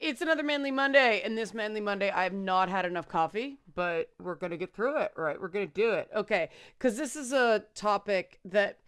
It's 0.00 0.22
another 0.22 0.42
Manly 0.42 0.70
Monday, 0.70 1.20
and 1.22 1.36
this 1.36 1.52
Manly 1.52 1.82
Monday, 1.82 2.10
I 2.10 2.22
have 2.22 2.32
not 2.32 2.70
had 2.70 2.86
enough 2.86 3.06
coffee, 3.06 3.58
but 3.74 4.08
we're 4.18 4.34
going 4.34 4.50
to 4.50 4.56
get 4.56 4.72
through 4.72 4.96
it, 4.96 5.12
right? 5.14 5.38
We're 5.38 5.48
going 5.48 5.68
to 5.68 5.74
do 5.74 5.90
it. 5.90 6.08
Okay. 6.16 6.48
Because 6.78 6.96
this 6.96 7.16
is 7.16 7.34
a 7.34 7.64
topic 7.74 8.40
that 8.46 8.78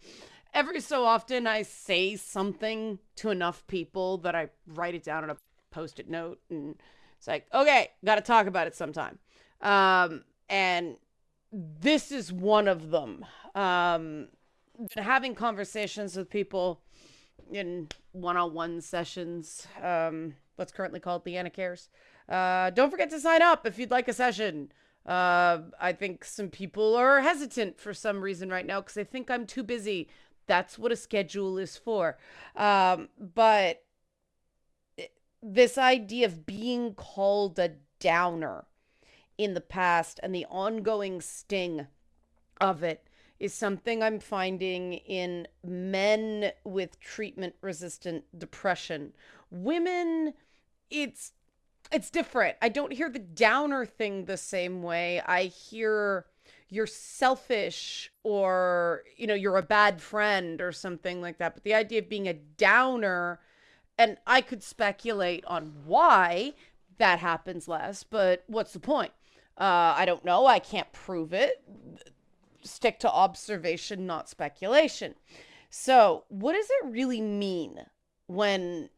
every 0.55 0.79
so 0.79 1.05
often 1.05 1.45
I 1.45 1.61
say 1.61 2.15
something 2.15 2.97
to 3.17 3.29
enough 3.29 3.65
people 3.67 4.17
that 4.19 4.33
I 4.33 4.49
write 4.65 4.95
it 4.95 5.03
down 5.03 5.23
on 5.23 5.29
a 5.29 5.37
post 5.69 5.99
it 5.99 6.09
note, 6.09 6.39
and 6.49 6.75
it's 7.19 7.27
like, 7.27 7.45
okay, 7.53 7.91
got 8.03 8.15
to 8.15 8.21
talk 8.21 8.47
about 8.47 8.65
it 8.65 8.75
sometime. 8.75 9.19
Um, 9.61 10.23
and 10.49 10.95
this 11.51 12.11
is 12.11 12.33
one 12.33 12.67
of 12.67 12.89
them. 12.89 13.23
Um, 13.53 14.29
been 14.95 15.03
having 15.03 15.35
conversations 15.35 16.17
with 16.17 16.31
people 16.31 16.81
in 17.51 17.87
one-on-one 18.13 18.81
sessions. 18.81 19.67
Um, 19.79 20.33
what's 20.63 20.71
currently 20.71 21.01
called 21.01 21.25
Liana 21.25 21.49
Cares. 21.49 21.89
Uh, 22.29 22.69
don't 22.69 22.89
forget 22.89 23.09
to 23.09 23.19
sign 23.19 23.41
up 23.41 23.67
if 23.67 23.77
you'd 23.77 23.91
like 23.91 24.07
a 24.07 24.13
session. 24.13 24.71
Uh, 25.05 25.59
I 25.77 25.91
think 25.91 26.23
some 26.23 26.47
people 26.47 26.95
are 26.95 27.19
hesitant 27.19 27.77
for 27.77 27.93
some 27.93 28.21
reason 28.21 28.47
right 28.49 28.65
now 28.65 28.79
because 28.79 28.93
they 28.93 29.03
think 29.03 29.29
I'm 29.29 29.45
too 29.45 29.61
busy. 29.61 30.07
That's 30.47 30.79
what 30.79 30.93
a 30.93 30.95
schedule 30.95 31.57
is 31.57 31.75
for. 31.75 32.17
Um, 32.55 33.09
but 33.19 33.83
this 35.41 35.77
idea 35.77 36.27
of 36.27 36.45
being 36.45 36.93
called 36.93 37.59
a 37.59 37.71
downer 37.99 38.63
in 39.37 39.55
the 39.55 39.61
past 39.61 40.17
and 40.23 40.33
the 40.33 40.45
ongoing 40.45 41.19
sting 41.19 41.87
of 42.61 42.83
it 42.83 43.05
is 43.37 43.53
something 43.53 44.01
I'm 44.01 44.21
finding 44.21 44.93
in 44.93 45.45
men 45.61 46.53
with 46.63 47.01
treatment 47.01 47.55
resistant 47.59 48.23
depression. 48.39 49.11
Women, 49.51 50.33
it's 50.93 51.31
it's 51.91 52.09
different. 52.09 52.57
I 52.61 52.69
don't 52.69 52.93
hear 52.93 53.09
the 53.09 53.19
downer 53.19 53.85
thing 53.85 54.25
the 54.25 54.37
same 54.37 54.81
way. 54.81 55.21
I 55.25 55.43
hear 55.43 56.25
you're 56.69 56.87
selfish 56.87 58.11
or 58.23 59.03
you 59.17 59.27
know 59.27 59.33
you're 59.33 59.57
a 59.57 59.63
bad 59.63 60.01
friend 60.01 60.61
or 60.61 60.71
something 60.71 61.21
like 61.21 61.37
that. 61.39 61.55
But 61.55 61.63
the 61.63 61.73
idea 61.73 61.99
of 61.99 62.09
being 62.09 62.27
a 62.27 62.33
downer 62.33 63.39
and 63.97 64.17
I 64.25 64.41
could 64.41 64.63
speculate 64.63 65.43
on 65.45 65.73
why 65.85 66.53
that 66.97 67.19
happens 67.19 67.67
less, 67.67 68.03
but 68.03 68.43
what's 68.47 68.73
the 68.73 68.79
point? 68.79 69.11
Uh, 69.57 69.93
I 69.95 70.05
don't 70.05 70.25
know. 70.25 70.47
I 70.47 70.59
can't 70.59 70.91
prove 70.93 71.33
it 71.33 71.63
stick 72.65 72.99
to 72.99 73.11
observation, 73.11 74.05
not 74.05 74.29
speculation. 74.29 75.15
So, 75.69 76.23
what 76.29 76.53
does 76.53 76.67
it 76.69 76.91
really 76.91 77.21
mean 77.21 77.85
when 78.27 78.89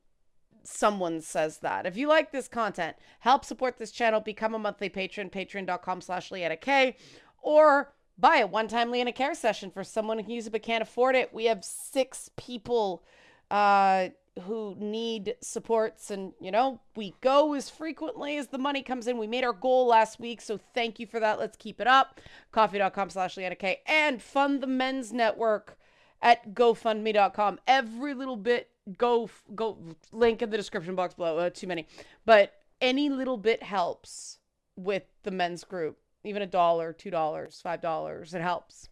someone 0.65 1.21
says 1.21 1.59
that? 1.59 1.85
If 1.85 1.97
you 1.97 2.07
like 2.07 2.31
this 2.31 2.47
content, 2.47 2.95
help 3.19 3.45
support 3.45 3.77
this 3.77 3.91
channel, 3.91 4.19
become 4.19 4.55
a 4.55 4.59
monthly 4.59 4.89
patron, 4.89 5.29
patreon.com 5.29 6.01
slash 6.01 6.31
Liana 6.31 6.57
K, 6.57 6.95
or 7.41 7.93
buy 8.17 8.37
a 8.37 8.47
one-time 8.47 8.91
Liana 8.91 9.11
Care 9.11 9.35
session 9.35 9.71
for 9.71 9.83
someone 9.83 10.17
who 10.17 10.23
can 10.23 10.33
use 10.33 10.47
it 10.47 10.51
but 10.51 10.63
can't 10.63 10.81
afford 10.81 11.15
it. 11.15 11.33
We 11.33 11.45
have 11.45 11.63
six 11.63 12.29
people 12.37 13.03
uh, 13.51 14.09
who 14.43 14.75
need 14.77 15.35
supports 15.41 16.11
and 16.11 16.33
you 16.41 16.51
know 16.51 16.81
we 16.95 17.15
go 17.21 17.53
as 17.53 17.69
frequently 17.69 18.37
as 18.37 18.47
the 18.47 18.57
money 18.57 18.81
comes 18.81 19.07
in. 19.07 19.17
We 19.17 19.27
made 19.27 19.43
our 19.43 19.53
goal 19.53 19.87
last 19.87 20.19
week 20.19 20.41
so 20.41 20.59
thank 20.73 20.99
you 20.99 21.07
for 21.07 21.19
that. 21.19 21.39
Let's 21.39 21.57
keep 21.57 21.79
it 21.79 21.87
up. 21.87 22.19
Ko-fi.com 22.51 23.09
slash 23.09 23.37
liana 23.37 23.55
k. 23.55 23.81
And 23.85 24.21
fund 24.21 24.61
the 24.61 24.67
men's 24.67 25.13
network 25.13 25.77
at 26.21 26.53
gofundme.com 26.53 27.59
every 27.67 28.13
little 28.13 28.35
bit 28.35 28.69
go 28.97 29.29
go 29.55 29.77
link 30.11 30.41
in 30.41 30.49
the 30.49 30.57
description 30.57 30.95
box 30.95 31.13
below 31.13 31.37
uh, 31.37 31.49
too 31.49 31.67
many. 31.67 31.87
But 32.25 32.53
any 32.81 33.09
little 33.09 33.37
bit 33.37 33.63
helps 33.63 34.39
with 34.75 35.03
the 35.23 35.31
men's 35.31 35.63
group. 35.63 35.97
Even 36.23 36.41
a 36.41 36.47
dollar 36.47 36.93
two 36.93 37.11
dollars 37.11 37.59
five 37.61 37.81
dollars 37.81 38.33
it 38.33 38.41
helps. 38.41 38.89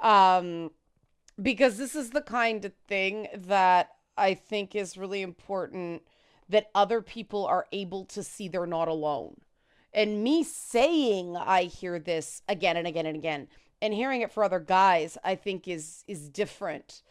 Um 0.00 0.70
because 1.40 1.78
this 1.78 1.94
is 1.94 2.10
the 2.10 2.22
kind 2.22 2.64
of 2.64 2.72
thing 2.86 3.28
that 3.34 3.90
I 4.16 4.34
think 4.34 4.74
is 4.74 4.96
really 4.96 5.22
important 5.22 6.02
that 6.48 6.70
other 6.74 7.02
people 7.02 7.46
are 7.46 7.66
able 7.72 8.04
to 8.04 8.22
see 8.22 8.48
they're 8.48 8.66
not 8.66 8.86
alone. 8.86 9.40
And 9.92 10.22
me 10.22 10.44
saying 10.44 11.36
I 11.36 11.64
hear 11.64 11.98
this 11.98 12.42
again 12.48 12.76
and 12.76 12.86
again 12.86 13.06
and 13.06 13.16
again 13.16 13.48
and 13.80 13.92
hearing 13.92 14.22
it 14.22 14.32
for 14.32 14.44
other 14.44 14.60
guys, 14.60 15.18
I 15.24 15.34
think 15.34 15.68
is 15.68 16.04
is 16.06 16.28
different. 16.28 17.02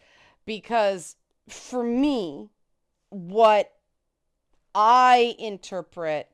Because 0.46 1.16
for 1.48 1.84
me 1.84 2.50
what 3.10 3.72
I 4.74 5.36
interpret 5.38 6.30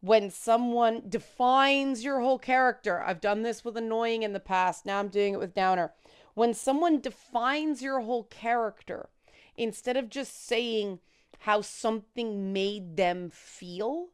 when 0.00 0.30
someone 0.30 1.02
defines 1.08 2.04
your 2.04 2.20
whole 2.20 2.38
character. 2.38 3.02
I've 3.02 3.20
done 3.20 3.42
this 3.42 3.64
with 3.64 3.76
annoying 3.76 4.22
in 4.22 4.32
the 4.32 4.40
past. 4.40 4.86
Now 4.86 4.98
I'm 4.98 5.08
doing 5.08 5.34
it 5.34 5.40
with 5.40 5.54
downer. 5.54 5.92
When 6.34 6.54
someone 6.54 7.00
defines 7.00 7.82
your 7.82 8.00
whole 8.00 8.24
character, 8.24 9.08
instead 9.56 9.96
of 9.96 10.08
just 10.08 10.46
saying 10.46 11.00
how 11.40 11.62
something 11.62 12.52
made 12.52 12.96
them 12.96 13.30
feel, 13.30 14.08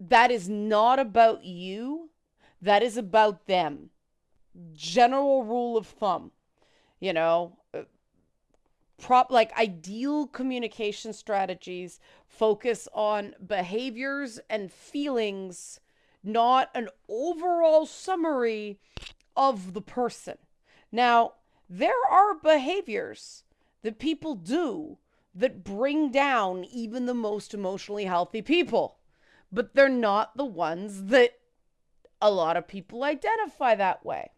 that 0.00 0.30
is 0.30 0.48
not 0.48 0.98
about 0.98 1.44
you. 1.44 2.10
That 2.60 2.82
is 2.82 2.96
about 2.96 3.46
them. 3.46 3.90
General 4.72 5.44
rule 5.44 5.76
of 5.76 5.86
thumb, 5.86 6.32
you 7.00 7.12
know, 7.12 7.56
uh, 7.72 7.82
prop 9.02 9.32
like 9.32 9.52
ideal 9.58 10.28
communication 10.28 11.12
strategies 11.12 11.98
focus 12.24 12.88
on 12.94 13.34
behaviors 13.44 14.38
and 14.48 14.70
feelings, 14.72 15.80
not 16.22 16.70
an 16.72 16.88
overall 17.08 17.84
summary 17.84 18.78
of 19.36 19.74
the 19.74 19.82
person. 19.82 20.38
Now, 20.92 21.32
there 21.68 21.92
are 22.10 22.34
behaviors 22.34 23.42
that 23.82 23.98
people 23.98 24.36
do 24.36 24.98
that 25.34 25.64
bring 25.64 26.12
down 26.12 26.64
even 26.64 27.06
the 27.06 27.14
most 27.14 27.54
emotionally 27.54 28.04
healthy 28.04 28.40
people. 28.40 28.98
But 29.50 29.74
they're 29.74 29.88
not 29.88 30.36
the 30.36 30.44
ones 30.44 31.06
that 31.06 31.32
a 32.20 32.30
lot 32.30 32.56
of 32.56 32.68
people 32.68 33.02
identify 33.02 33.74
that 33.74 34.04
way. 34.06 34.30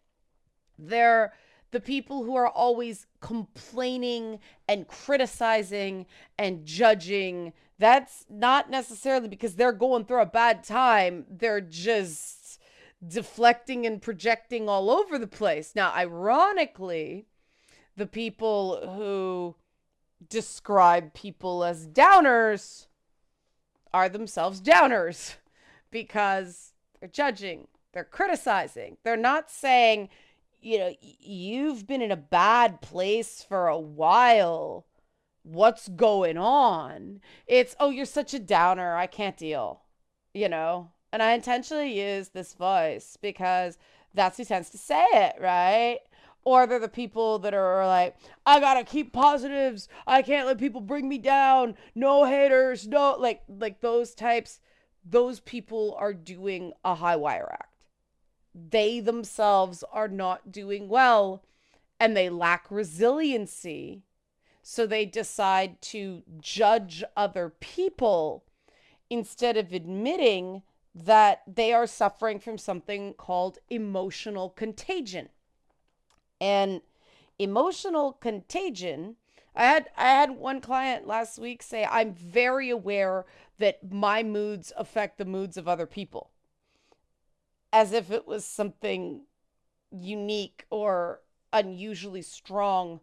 They're 0.79 1.35
the 1.75 1.81
people 1.81 2.23
who 2.23 2.37
are 2.37 2.49
always 2.49 3.07
complaining 3.21 4.39
and 4.69 4.87
criticizing 4.87 6.07
and 6.39 6.65
judging. 6.65 7.53
That's 7.81 8.25
not 8.31 8.71
necessarily 8.71 9.27
because 9.27 9.57
they're 9.57 9.73
going 9.73 10.05
through 10.05 10.23
a 10.23 10.27
bad 10.27 10.63
time, 10.63 11.27
they're 11.29 11.61
just 11.61 12.61
deflecting 13.07 13.87
and 13.87 14.01
projecting 14.01 14.69
all 14.69 14.89
over 14.89 15.19
the 15.19 15.27
place. 15.27 15.73
Now, 15.75 15.93
ironically, 15.93 17.27
the 17.97 18.07
people 18.07 18.89
who 18.95 19.57
describe 20.29 21.13
people 21.13 21.65
as 21.65 21.89
downers 21.89 22.87
are 23.93 24.09
themselves 24.09 24.61
downers 24.61 25.34
because 25.91 26.73
they're 27.01 27.09
judging, 27.09 27.67
they're 27.93 28.05
criticizing. 28.05 28.97
They're 29.03 29.17
not 29.17 29.51
saying, 29.51 30.09
you 30.65 30.79
know, 30.79 30.95
you've 31.01 31.87
been 31.87 32.03
in 32.03 32.11
a 32.11 32.17
bad 32.17 32.81
place 32.81 33.45
for 33.47 33.69
a 33.69 33.79
while. 33.79 34.87
What's 35.43 35.89
going 35.89 36.39
on? 36.39 37.21
It's, 37.47 37.77
oh, 37.79 37.91
you're 37.91 38.07
such 38.07 38.33
a 38.33 38.39
downer. 38.39 38.97
I 38.97 39.07
can't 39.07 39.37
deal, 39.37 39.83
you 40.33 40.49
know? 40.49 40.91
And 41.13 41.23
I 41.23 41.33
intentionally 41.33 42.01
use 42.01 42.31
this 42.31 42.55
voice 42.55 43.19
because 43.21 43.77
that's 44.15 44.39
who 44.39 44.45
tends 44.45 44.71
to 44.71 44.79
say 44.79 45.05
it, 45.13 45.37
right? 45.41 45.99
or 46.45 46.67
they're 46.67 46.79
the 46.79 46.89
people 46.89 47.39
that 47.41 47.55
are 47.55 47.87
like, 47.87 48.17
I 48.45 48.61
gotta 48.61 48.85
keep 48.85 49.13
positives. 49.13 49.89
I 50.07 50.23
can't 50.23 50.47
let 50.47 50.59
people 50.59 50.81
bring 50.81 51.09
me 51.09 51.19
down. 51.19 51.75
No 51.95 52.25
haters. 52.25 52.87
No, 52.87 53.17
like 53.19 53.43
like 53.49 53.81
those 53.81 54.15
types. 54.15 54.60
Those 55.05 55.41
people 55.41 55.97
are 55.99 56.13
doing 56.13 56.72
a 56.84 56.95
high 56.95 57.17
wire 57.17 57.49
act. 57.51 57.73
They 58.54 59.01
themselves 59.01 59.83
are 59.92 60.09
not 60.09 60.53
doing 60.53 60.89
well, 60.89 61.42
and 61.98 62.16
they 62.16 62.28
lack 62.28 62.71
resiliency. 62.71 64.03
So 64.62 64.86
they 64.86 65.04
decide 65.04 65.83
to 65.83 66.22
judge 66.41 67.04
other 67.16 67.51
people 67.60 68.45
instead 69.10 69.56
of 69.56 69.72
admitting 69.72 70.62
that 70.95 71.42
they 71.47 71.72
are 71.72 71.86
suffering 71.86 72.39
from 72.39 72.56
something 72.56 73.15
called 73.15 73.59
emotional 73.68 74.48
contagion 74.51 75.28
and 76.41 76.83
emotional 77.39 78.12
contagion 78.12 79.16
I 79.57 79.65
had 79.65 79.89
I 79.97 80.09
had 80.09 80.33
one 80.33 80.60
client 80.60 81.07
last 81.07 81.39
week 81.39 81.62
say 81.62 81.86
I'm 81.89 82.12
very 82.12 82.71
aware 82.71 83.24
that 83.59 83.92
my 83.92 84.22
moods 84.22 84.72
affect 84.77 85.18
the 85.18 85.24
moods 85.24 85.57
of 85.57 85.68
other 85.68 85.86
people. 85.86 86.30
As 87.74 87.92
if 87.92 88.10
it 88.10 88.26
was 88.26 88.47
something 88.47 89.26
unique 89.91 90.66
or 90.71 91.21
unusually 91.53 92.22
strong 92.22 93.00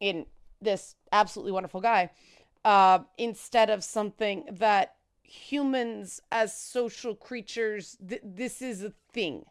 in 0.00 0.26
this 0.60 0.96
absolutely 1.12 1.52
wonderful 1.52 1.80
guy. 1.80 2.10
uh, 2.64 3.00
instead 3.18 3.70
of 3.70 3.84
something 3.84 4.44
that 4.52 4.96
humans 5.22 6.20
as 6.32 6.56
social 6.56 7.14
creatures 7.14 7.96
th- 8.08 8.22
this 8.24 8.62
is 8.62 8.84
a 8.84 8.92
thing 9.12 9.46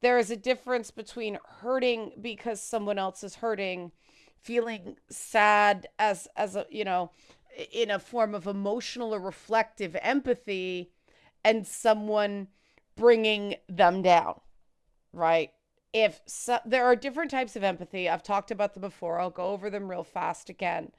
there 0.00 0.18
is 0.18 0.30
a 0.30 0.36
difference 0.36 0.90
between 0.90 1.38
hurting 1.60 2.12
because 2.20 2.60
someone 2.62 2.98
else 2.98 3.22
is 3.24 3.36
hurting 3.36 3.92
feeling 4.40 4.96
sad 5.10 5.88
as 5.98 6.28
as 6.36 6.54
a 6.54 6.64
you 6.70 6.84
know 6.84 7.10
in 7.72 7.90
a 7.90 7.98
form 7.98 8.34
of 8.34 8.46
emotional 8.46 9.12
or 9.14 9.20
reflective 9.20 9.96
empathy 10.00 10.92
and 11.44 11.66
someone 11.66 12.46
bringing 12.98 13.54
them 13.68 14.02
down 14.02 14.40
right 15.12 15.52
if 15.94 16.20
so, 16.26 16.58
there 16.66 16.84
are 16.84 16.94
different 16.94 17.30
types 17.30 17.56
of 17.56 17.64
empathy 17.64 18.08
i've 18.08 18.22
talked 18.22 18.50
about 18.50 18.74
them 18.74 18.82
before 18.82 19.18
i'll 19.18 19.30
go 19.30 19.46
over 19.46 19.70
them 19.70 19.90
real 19.90 20.04
fast 20.04 20.50
again 20.50 20.90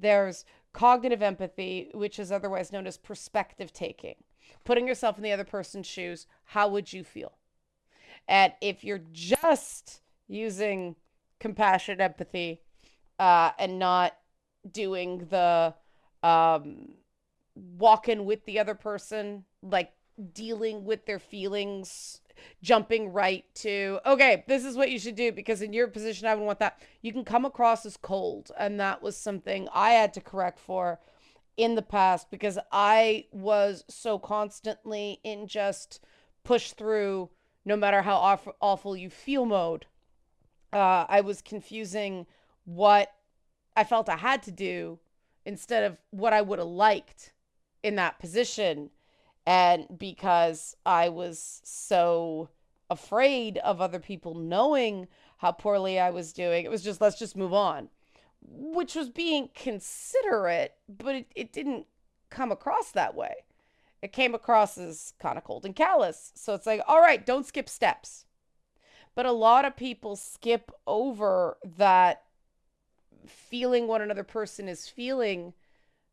there's 0.00 0.44
cognitive 0.72 1.22
empathy, 1.22 1.90
which 1.94 2.18
is 2.18 2.30
otherwise 2.30 2.72
known 2.72 2.86
as 2.86 2.96
perspective 2.96 3.72
taking. 3.72 4.14
Putting 4.64 4.86
yourself 4.86 5.16
in 5.16 5.22
the 5.22 5.32
other 5.32 5.44
person's 5.44 5.86
shoes, 5.86 6.26
how 6.44 6.68
would 6.68 6.92
you 6.92 7.04
feel? 7.04 7.32
And 8.26 8.52
if 8.60 8.84
you're 8.84 9.02
just 9.12 10.02
using 10.26 10.96
compassion, 11.40 12.00
empathy, 12.00 12.60
uh, 13.18 13.50
and 13.58 13.78
not 13.78 14.16
doing 14.70 15.26
the 15.30 15.74
um, 16.22 16.94
walking 17.54 18.24
with 18.24 18.44
the 18.44 18.58
other 18.58 18.74
person, 18.74 19.44
like 19.62 19.92
dealing 20.32 20.84
with 20.84 21.06
their 21.06 21.18
feelings 21.18 22.20
jumping 22.62 23.12
right 23.12 23.44
to, 23.54 24.00
okay, 24.06 24.44
this 24.46 24.64
is 24.64 24.76
what 24.76 24.90
you 24.90 24.98
should 24.98 25.16
do 25.16 25.32
because 25.32 25.62
in 25.62 25.72
your 25.72 25.88
position, 25.88 26.26
I 26.26 26.34
would 26.34 26.44
want 26.44 26.58
that. 26.60 26.80
You 27.02 27.12
can 27.12 27.24
come 27.24 27.44
across 27.44 27.84
as 27.86 27.96
cold. 27.96 28.50
And 28.58 28.78
that 28.80 29.02
was 29.02 29.16
something 29.16 29.68
I 29.72 29.90
had 29.90 30.12
to 30.14 30.20
correct 30.20 30.58
for 30.58 30.98
in 31.56 31.74
the 31.74 31.82
past 31.82 32.30
because 32.30 32.58
I 32.70 33.26
was 33.32 33.84
so 33.88 34.18
constantly 34.18 35.20
in 35.24 35.46
just 35.46 36.00
push 36.44 36.72
through 36.72 37.30
no 37.64 37.76
matter 37.76 38.02
how 38.02 38.16
awful, 38.16 38.54
awful 38.60 38.96
you 38.96 39.10
feel 39.10 39.44
mode. 39.44 39.86
Uh, 40.72 41.04
I 41.08 41.20
was 41.20 41.42
confusing 41.42 42.26
what 42.64 43.12
I 43.76 43.84
felt 43.84 44.08
I 44.08 44.16
had 44.16 44.42
to 44.44 44.50
do 44.50 44.98
instead 45.44 45.84
of 45.84 45.96
what 46.10 46.32
I 46.32 46.42
would 46.42 46.58
have 46.58 46.68
liked 46.68 47.32
in 47.82 47.96
that 47.96 48.18
position 48.18 48.90
and 49.48 49.86
because 49.96 50.76
I 50.84 51.08
was 51.08 51.62
so 51.64 52.50
afraid 52.90 53.56
of 53.56 53.80
other 53.80 53.98
people 53.98 54.34
knowing 54.34 55.08
how 55.38 55.52
poorly 55.52 55.98
I 55.98 56.10
was 56.10 56.34
doing, 56.34 56.66
it 56.66 56.70
was 56.70 56.84
just, 56.84 57.00
let's 57.00 57.18
just 57.18 57.34
move 57.34 57.54
on, 57.54 57.88
which 58.42 58.94
was 58.94 59.08
being 59.08 59.48
considerate, 59.54 60.74
but 60.86 61.14
it, 61.14 61.32
it 61.34 61.50
didn't 61.50 61.86
come 62.28 62.52
across 62.52 62.90
that 62.90 63.14
way. 63.14 63.36
It 64.02 64.12
came 64.12 64.34
across 64.34 64.76
as 64.76 65.14
kind 65.18 65.38
of 65.38 65.44
cold 65.44 65.64
and 65.64 65.74
callous. 65.74 66.30
So 66.34 66.52
it's 66.52 66.66
like, 66.66 66.82
all 66.86 67.00
right, 67.00 67.24
don't 67.24 67.46
skip 67.46 67.70
steps. 67.70 68.26
But 69.14 69.24
a 69.24 69.32
lot 69.32 69.64
of 69.64 69.78
people 69.78 70.14
skip 70.14 70.70
over 70.86 71.56
that 71.78 72.24
feeling 73.26 73.86
what 73.86 74.02
another 74.02 74.24
person 74.24 74.68
is 74.68 74.90
feeling 74.90 75.54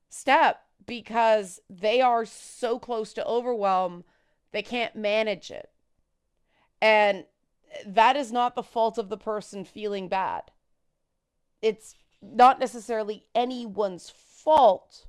step 0.07 0.61
because 0.85 1.59
they 1.69 2.01
are 2.01 2.25
so 2.25 2.79
close 2.79 3.13
to 3.13 3.25
overwhelm, 3.25 4.03
they 4.51 4.61
can't 4.61 4.95
manage 4.95 5.51
it. 5.51 5.69
And 6.81 7.25
that 7.85 8.15
is 8.15 8.31
not 8.31 8.55
the 8.55 8.63
fault 8.63 8.97
of 8.97 9.09
the 9.09 9.17
person 9.17 9.65
feeling 9.65 10.07
bad. 10.07 10.43
It's 11.61 11.95
not 12.21 12.59
necessarily 12.59 13.25
anyone's 13.33 14.09
fault. 14.09 15.05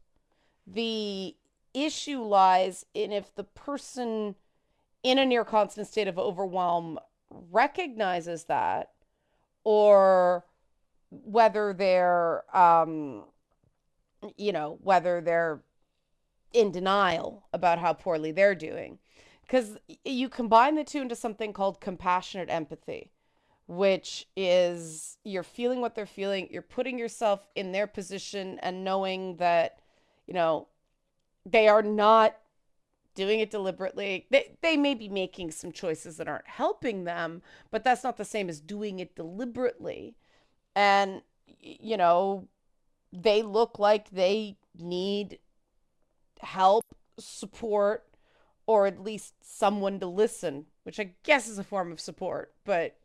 The 0.67 1.37
issue 1.75 2.23
lies 2.23 2.87
in 2.95 3.13
if 3.13 3.35
the 3.35 3.45
person 3.45 4.35
in 5.03 5.19
a 5.19 5.27
near 5.27 5.45
constant 5.45 5.87
state 5.87 6.09
of 6.09 6.19
overwhelm 6.19 6.99
recognizes 7.31 8.45
that 8.45 8.91
or 9.63 10.45
whether 11.11 11.73
they're 11.73 12.45
um 12.57 13.25
you 14.37 14.53
know 14.53 14.79
whether 14.83 15.21
they're 15.21 15.61
in 16.53 16.71
denial 16.73 17.45
about 17.53 17.79
how 17.79 17.93
poorly 17.93 18.33
they're 18.33 18.55
doing. 18.55 18.99
Because 19.43 19.79
you 20.05 20.29
combine 20.29 20.75
the 20.75 20.85
two 20.85 21.03
into 21.03 21.15
something 21.15 21.53
called 21.53 21.81
compassionate 21.81 22.51
empathy, 22.51 23.13
which 23.69 24.27
is 24.37 25.19
you're 25.25 25.43
feeling 25.43 25.81
what 25.81 25.95
they're 25.95 26.07
feeling, 26.07 26.49
you're 26.51 26.63
putting 26.63 26.99
yourself 26.99 27.47
in 27.55 27.73
their 27.73 27.87
position 27.87 28.59
and 28.61 28.85
knowing 28.85 29.37
that, 29.37 29.79
you 30.27 30.35
know, 30.35 30.67
they 31.45 31.69
are 31.69 31.83
not 31.83 32.37
doing 33.15 33.41
it 33.41 33.51
deliberately. 33.51 34.27
They, 34.31 34.57
they 34.63 34.77
may 34.77 34.95
be 34.95 35.09
making 35.09 35.53
some 35.53 35.73
choices 35.73 36.17
that 36.17 36.29
aren't 36.29 36.49
helping 36.49 37.05
them, 37.05 37.43
but 37.71 37.85
that's 37.85 38.05
not 38.05 38.17
the 38.17 38.25
same 38.25 38.49
as 38.49 38.61
doing 38.61 38.99
it 38.99 39.15
deliberately. 39.15 40.17
And, 40.75 41.23
you 41.61 41.97
know, 41.97 42.49
they 43.13 43.43
look 43.43 43.79
like 43.79 44.11
they 44.11 44.59
need 44.79 45.39
help, 46.41 46.85
support, 47.19 48.05
or 48.67 48.87
at 48.87 49.03
least 49.03 49.35
someone 49.43 50.01
to 50.01 50.07
listen, 50.07 50.67
which 50.83 50.99
I 51.01 51.15
guess 51.23 51.49
is 51.49 51.59
a 51.59 51.65
form 51.65 51.93
of 51.93 52.01
support, 52.01 52.53
but 52.65 52.97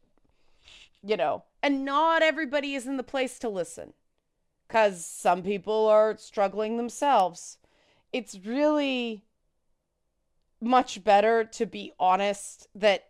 you 1.03 1.17
know, 1.17 1.43
and 1.63 1.83
not 1.83 2.21
everybody 2.21 2.75
is 2.75 2.85
in 2.85 2.97
the 2.97 3.03
place 3.03 3.39
to 3.39 3.49
listen 3.49 3.93
because 4.67 5.05
some 5.05 5.43
people 5.43 5.87
are 5.87 6.15
struggling 6.17 6.77
themselves. 6.77 7.57
It's 8.13 8.39
really 8.45 9.25
much 10.61 11.03
better 11.03 11.43
to 11.43 11.65
be 11.65 11.91
honest 11.99 12.67
that 12.75 13.07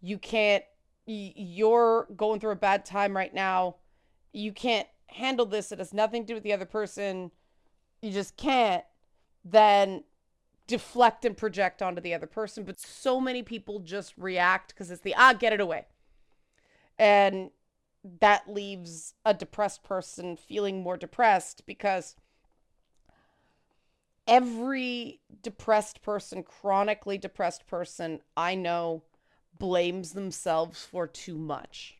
you 0.00 0.18
can't, 0.18 0.64
you're 1.06 2.06
going 2.16 2.38
through 2.38 2.52
a 2.52 2.56
bad 2.56 2.84
time 2.84 3.16
right 3.16 3.32
now. 3.32 3.76
You 4.32 4.52
can't 4.52 4.88
handle 5.06 5.46
this. 5.46 5.72
It 5.72 5.78
has 5.78 5.94
nothing 5.94 6.22
to 6.22 6.28
do 6.28 6.34
with 6.34 6.42
the 6.42 6.52
other 6.52 6.66
person. 6.66 7.30
You 8.00 8.10
just 8.10 8.36
can't 8.36 8.84
then 9.44 10.04
deflect 10.66 11.24
and 11.24 11.36
project 11.36 11.82
onto 11.82 12.00
the 12.00 12.14
other 12.14 12.26
person. 12.26 12.64
But 12.64 12.80
so 12.80 13.20
many 13.20 13.42
people 13.42 13.80
just 13.80 14.14
react 14.16 14.68
because 14.68 14.90
it's 14.90 15.02
the, 15.02 15.14
ah, 15.16 15.32
get 15.32 15.52
it 15.52 15.60
away. 15.60 15.86
And 16.98 17.50
that 18.20 18.52
leaves 18.52 19.14
a 19.24 19.34
depressed 19.34 19.82
person 19.82 20.36
feeling 20.36 20.82
more 20.82 20.96
depressed 20.96 21.66
because 21.66 22.16
every 24.26 25.20
depressed 25.42 26.02
person, 26.02 26.42
chronically 26.42 27.18
depressed 27.18 27.66
person 27.66 28.20
I 28.36 28.54
know 28.54 29.02
blames 29.58 30.12
themselves 30.12 30.84
for 30.84 31.06
too 31.06 31.36
much. 31.36 31.98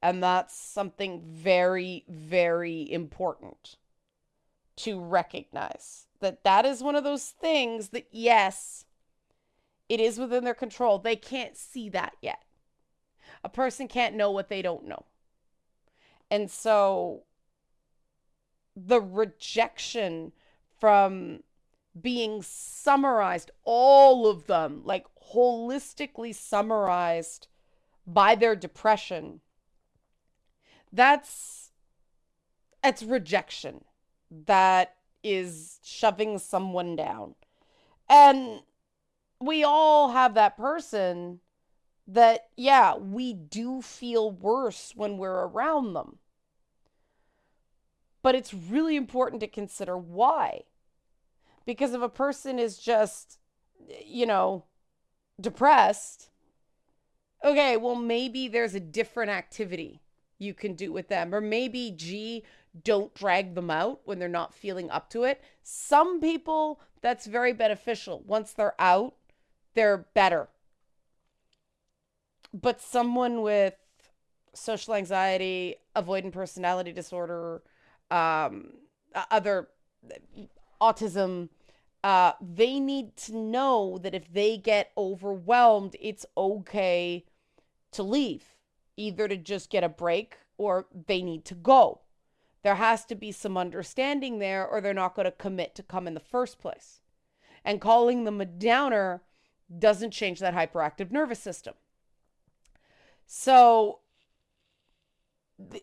And 0.00 0.22
that's 0.22 0.56
something 0.56 1.22
very, 1.22 2.04
very 2.08 2.90
important 2.90 3.76
to 4.76 5.00
recognize 5.00 6.06
that 6.20 6.44
that 6.44 6.64
is 6.64 6.82
one 6.82 6.96
of 6.96 7.04
those 7.04 7.26
things 7.26 7.88
that 7.88 8.06
yes 8.10 8.84
it 9.88 10.00
is 10.00 10.18
within 10.18 10.44
their 10.44 10.54
control. 10.54 10.98
They 10.98 11.16
can't 11.16 11.54
see 11.54 11.90
that 11.90 12.14
yet. 12.22 12.42
A 13.44 13.50
person 13.50 13.88
can't 13.88 14.14
know 14.14 14.30
what 14.30 14.48
they 14.48 14.62
don't 14.62 14.86
know. 14.86 15.04
And 16.30 16.50
so 16.50 17.24
the 18.74 19.00
rejection 19.00 20.32
from 20.80 21.40
being 22.00 22.40
summarized 22.42 23.50
all 23.64 24.26
of 24.26 24.46
them 24.46 24.80
like 24.82 25.04
holistically 25.34 26.34
summarized 26.34 27.48
by 28.06 28.34
their 28.34 28.56
depression 28.56 29.42
that's 30.90 31.70
it's 32.82 33.02
rejection 33.02 33.84
that 34.46 34.96
is 35.22 35.78
shoving 35.84 36.38
someone 36.38 36.96
down. 36.96 37.34
And 38.08 38.60
we 39.40 39.64
all 39.64 40.12
have 40.12 40.34
that 40.34 40.56
person 40.56 41.40
that, 42.06 42.48
yeah, 42.56 42.96
we 42.96 43.32
do 43.32 43.82
feel 43.82 44.30
worse 44.30 44.92
when 44.94 45.18
we're 45.18 45.46
around 45.46 45.94
them. 45.94 46.18
But 48.22 48.34
it's 48.34 48.54
really 48.54 48.96
important 48.96 49.40
to 49.40 49.48
consider 49.48 49.96
why. 49.96 50.62
Because 51.64 51.92
if 51.92 52.02
a 52.02 52.08
person 52.08 52.58
is 52.58 52.78
just, 52.78 53.38
you 54.04 54.26
know, 54.26 54.64
depressed, 55.40 56.30
okay, 57.44 57.76
well, 57.76 57.96
maybe 57.96 58.48
there's 58.48 58.74
a 58.74 58.80
different 58.80 59.30
activity 59.30 60.00
you 60.38 60.54
can 60.54 60.74
do 60.74 60.92
with 60.92 61.08
them. 61.08 61.34
Or 61.34 61.40
maybe, 61.40 61.92
gee, 61.94 62.44
don't 62.84 63.14
drag 63.14 63.54
them 63.54 63.70
out 63.70 64.00
when 64.04 64.18
they're 64.18 64.28
not 64.28 64.54
feeling 64.54 64.90
up 64.90 65.10
to 65.10 65.24
it. 65.24 65.42
Some 65.62 66.20
people, 66.20 66.80
that's 67.00 67.26
very 67.26 67.52
beneficial. 67.52 68.22
Once 68.26 68.52
they're 68.52 68.80
out, 68.80 69.14
they're 69.74 70.06
better. 70.14 70.48
But 72.54 72.80
someone 72.80 73.42
with 73.42 73.74
social 74.54 74.94
anxiety, 74.94 75.76
avoidant 75.96 76.32
personality 76.32 76.92
disorder, 76.92 77.62
um, 78.10 78.74
other 79.30 79.68
autism, 80.80 81.48
uh, 82.04 82.32
they 82.40 82.80
need 82.80 83.16
to 83.16 83.36
know 83.36 83.98
that 84.02 84.14
if 84.14 84.32
they 84.32 84.56
get 84.56 84.90
overwhelmed, 84.96 85.96
it's 86.00 86.26
okay 86.36 87.24
to 87.92 88.02
leave, 88.02 88.44
either 88.96 89.28
to 89.28 89.36
just 89.36 89.70
get 89.70 89.84
a 89.84 89.88
break 89.88 90.36
or 90.58 90.86
they 91.06 91.22
need 91.22 91.44
to 91.44 91.54
go. 91.54 92.00
There 92.62 92.76
has 92.76 93.04
to 93.06 93.14
be 93.14 93.32
some 93.32 93.56
understanding 93.56 94.38
there, 94.38 94.66
or 94.66 94.80
they're 94.80 94.94
not 94.94 95.14
going 95.14 95.24
to 95.24 95.32
commit 95.32 95.74
to 95.74 95.82
come 95.82 96.06
in 96.06 96.14
the 96.14 96.20
first 96.20 96.60
place. 96.60 97.00
And 97.64 97.80
calling 97.80 98.24
them 98.24 98.40
a 98.40 98.44
downer 98.44 99.22
doesn't 99.78 100.12
change 100.12 100.40
that 100.40 100.54
hyperactive 100.54 101.10
nervous 101.10 101.40
system. 101.40 101.74
So, 103.26 104.00
the, 105.58 105.82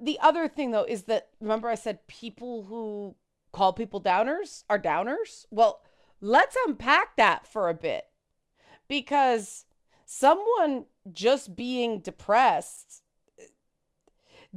the 0.00 0.18
other 0.20 0.48
thing 0.48 0.70
though 0.70 0.84
is 0.84 1.04
that 1.04 1.28
remember 1.40 1.68
I 1.68 1.74
said 1.74 2.06
people 2.06 2.64
who 2.64 3.16
call 3.52 3.72
people 3.72 4.00
downers 4.00 4.64
are 4.70 4.78
downers? 4.78 5.46
Well, 5.50 5.82
let's 6.20 6.56
unpack 6.66 7.16
that 7.16 7.46
for 7.46 7.68
a 7.68 7.74
bit. 7.74 8.04
Because 8.88 9.66
someone 10.04 10.86
just 11.12 11.54
being 11.54 12.00
depressed 12.00 13.02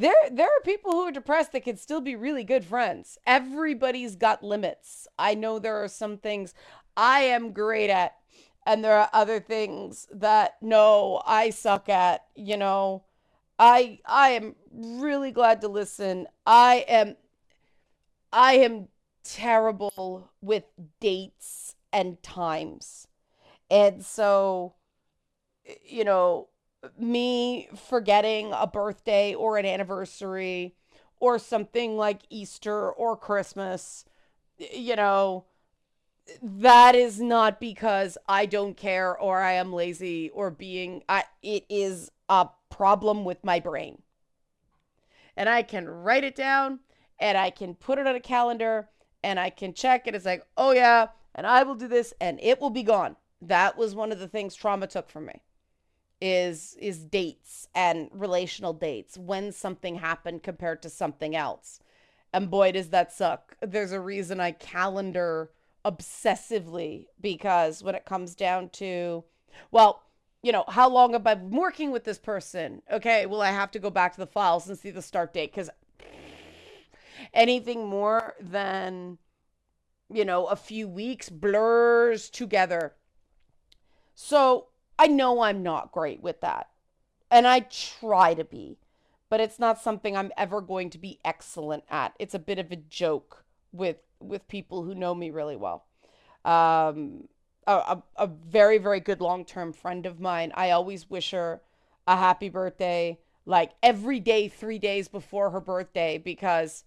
there 0.01 0.13
there 0.31 0.47
are 0.47 0.61
people 0.63 0.91
who 0.91 1.01
are 1.01 1.11
depressed 1.11 1.51
that 1.51 1.63
can 1.63 1.77
still 1.77 2.01
be 2.01 2.15
really 2.15 2.43
good 2.43 2.65
friends. 2.65 3.17
Everybody's 3.25 4.15
got 4.15 4.43
limits. 4.43 5.07
I 5.17 5.35
know 5.35 5.59
there 5.59 5.83
are 5.83 5.87
some 5.87 6.17
things 6.17 6.53
I 6.97 7.21
am 7.21 7.53
great 7.53 7.89
at 7.89 8.15
and 8.65 8.83
there 8.83 8.97
are 8.97 9.09
other 9.13 9.39
things 9.39 10.07
that 10.11 10.57
no, 10.61 11.21
I 11.25 11.49
suck 11.49 11.89
at, 11.89 12.25
you 12.35 12.57
know. 12.57 13.03
I 13.59 13.99
I 14.05 14.29
am 14.29 14.55
really 14.71 15.31
glad 15.31 15.61
to 15.61 15.67
listen. 15.67 16.27
I 16.45 16.85
am 16.87 17.15
I 18.33 18.53
am 18.55 18.87
terrible 19.23 20.31
with 20.41 20.63
dates 20.99 21.75
and 21.93 22.21
times. 22.23 23.07
And 23.69 24.03
so 24.03 24.75
you 25.85 26.03
know, 26.03 26.49
me 26.97 27.69
forgetting 27.75 28.51
a 28.53 28.67
birthday 28.67 29.33
or 29.33 29.57
an 29.57 29.65
anniversary 29.65 30.75
or 31.19 31.37
something 31.37 31.97
like 31.97 32.21
Easter 32.29 32.91
or 32.91 33.15
Christmas, 33.15 34.05
you 34.57 34.95
know, 34.95 35.45
that 36.41 36.95
is 36.95 37.19
not 37.19 37.59
because 37.59 38.17
I 38.27 38.45
don't 38.45 38.77
care 38.77 39.17
or 39.17 39.39
I 39.39 39.53
am 39.53 39.73
lazy 39.73 40.29
or 40.29 40.49
being 40.49 41.03
I 41.09 41.23
it 41.41 41.65
is 41.69 42.11
a 42.29 42.47
problem 42.69 43.25
with 43.25 43.43
my 43.43 43.59
brain. 43.59 44.01
And 45.35 45.49
I 45.49 45.63
can 45.63 45.87
write 45.87 46.23
it 46.23 46.35
down 46.35 46.79
and 47.19 47.37
I 47.37 47.49
can 47.49 47.75
put 47.75 47.99
it 47.99 48.07
on 48.07 48.15
a 48.15 48.19
calendar 48.19 48.89
and 49.23 49.39
I 49.39 49.49
can 49.49 49.73
check 49.73 50.07
it. 50.07 50.15
It's 50.15 50.25
like, 50.25 50.45
oh 50.57 50.71
yeah, 50.71 51.07
and 51.35 51.45
I 51.45 51.63
will 51.63 51.75
do 51.75 51.87
this 51.87 52.13
and 52.19 52.39
it 52.41 52.59
will 52.59 52.69
be 52.69 52.83
gone. 52.83 53.15
That 53.41 53.77
was 53.77 53.95
one 53.95 54.11
of 54.11 54.19
the 54.19 54.27
things 54.27 54.55
trauma 54.55 54.87
took 54.87 55.09
from 55.09 55.25
me 55.25 55.41
is 56.21 56.77
is 56.79 56.99
dates 56.99 57.67
and 57.73 58.09
relational 58.13 58.73
dates 58.73 59.17
when 59.17 59.51
something 59.51 59.95
happened 59.95 60.43
compared 60.43 60.81
to 60.83 60.89
something 60.89 61.35
else. 61.35 61.79
And 62.31 62.49
boy 62.49 62.71
does 62.71 62.89
that 62.89 63.11
suck. 63.11 63.57
There's 63.61 63.91
a 63.91 63.99
reason 63.99 64.39
I 64.39 64.51
calendar 64.51 65.51
obsessively 65.83 67.07
because 67.19 67.83
when 67.83 67.95
it 67.95 68.05
comes 68.05 68.35
down 68.35 68.69
to 68.69 69.23
well, 69.71 70.03
you 70.43 70.51
know, 70.51 70.63
how 70.67 70.89
long 70.89 71.13
have 71.13 71.27
I 71.27 71.35
been 71.35 71.51
working 71.51 71.91
with 71.91 72.03
this 72.03 72.17
person? 72.17 72.81
Okay, 72.91 73.25
well, 73.25 73.41
I 73.41 73.49
have 73.49 73.71
to 73.71 73.79
go 73.79 73.89
back 73.89 74.13
to 74.13 74.19
the 74.19 74.27
files 74.27 74.67
and 74.67 74.77
see 74.77 74.91
the 74.91 75.01
start 75.01 75.33
date 75.33 75.51
because 75.51 75.69
anything 77.33 77.87
more 77.87 78.35
than, 78.39 79.17
you 80.11 80.25
know, 80.25 80.45
a 80.45 80.55
few 80.55 80.87
weeks 80.87 81.29
blurs 81.29 82.29
together. 82.29 82.93
So 84.15 84.67
I 84.97 85.07
know 85.07 85.41
I'm 85.41 85.63
not 85.63 85.91
great 85.91 86.21
with 86.21 86.41
that. 86.41 86.69
And 87.29 87.47
I 87.47 87.61
try 87.61 88.33
to 88.33 88.43
be, 88.43 88.77
but 89.29 89.39
it's 89.39 89.59
not 89.59 89.79
something 89.79 90.15
I'm 90.15 90.31
ever 90.37 90.61
going 90.61 90.89
to 90.91 90.97
be 90.97 91.19
excellent 91.23 91.83
at. 91.89 92.13
It's 92.19 92.33
a 92.33 92.39
bit 92.39 92.59
of 92.59 92.71
a 92.71 92.75
joke 92.75 93.45
with 93.71 93.97
with 94.19 94.47
people 94.47 94.83
who 94.83 94.93
know 94.93 95.15
me 95.15 95.31
really 95.31 95.55
well. 95.55 95.85
Um, 96.45 97.27
a, 97.67 98.01
a, 98.17 98.27
very, 98.27 98.77
very 98.77 98.99
good 98.99 99.21
long 99.21 99.45
term 99.45 99.73
friend 99.73 100.05
of 100.05 100.19
mine. 100.19 100.51
I 100.55 100.71
always 100.71 101.09
wish 101.09 101.31
her 101.31 101.61
a 102.07 102.17
happy 102.17 102.49
birthday, 102.49 103.19
like 103.45 103.71
every 103.83 104.19
day, 104.19 104.47
three 104.47 104.79
days 104.79 105.07
before 105.07 105.51
her 105.51 105.61
birthday, 105.61 106.17
because 106.17 106.83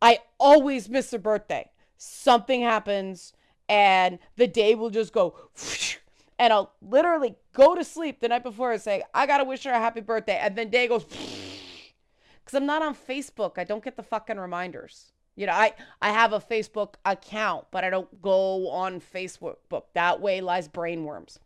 I 0.00 0.20
always 0.38 0.88
miss 0.88 1.10
her 1.10 1.18
birthday. 1.18 1.70
Something 1.96 2.62
happens, 2.62 3.32
and 3.68 4.18
the 4.36 4.46
day 4.46 4.74
will 4.74 4.90
just 4.90 5.12
go, 5.12 5.34
and 6.38 6.52
I'll 6.52 6.72
literally 6.82 7.36
go 7.52 7.74
to 7.74 7.84
sleep 7.84 8.20
the 8.20 8.28
night 8.28 8.42
before 8.42 8.72
and 8.72 8.80
say, 8.80 9.02
I 9.12 9.26
gotta 9.26 9.44
wish 9.44 9.64
her 9.64 9.70
a 9.70 9.78
happy 9.78 10.00
birthday. 10.00 10.38
And 10.40 10.56
then 10.56 10.70
day 10.70 10.88
goes, 10.88 11.04
because 12.44 12.54
I'm 12.54 12.66
not 12.66 12.82
on 12.82 12.94
Facebook. 12.94 13.58
I 13.58 13.64
don't 13.64 13.82
get 13.82 13.96
the 13.96 14.02
fucking 14.02 14.38
reminders. 14.38 15.12
You 15.36 15.46
know, 15.46 15.52
I 15.52 15.74
I 16.00 16.10
have 16.10 16.32
a 16.32 16.40
Facebook 16.40 16.94
account, 17.04 17.66
but 17.70 17.82
I 17.84 17.90
don't 17.90 18.22
go 18.22 18.70
on 18.70 19.00
Facebook. 19.00 19.56
Book 19.68 19.88
that 19.94 20.20
way 20.20 20.40
lies 20.40 20.68
brainworms. 20.68 21.38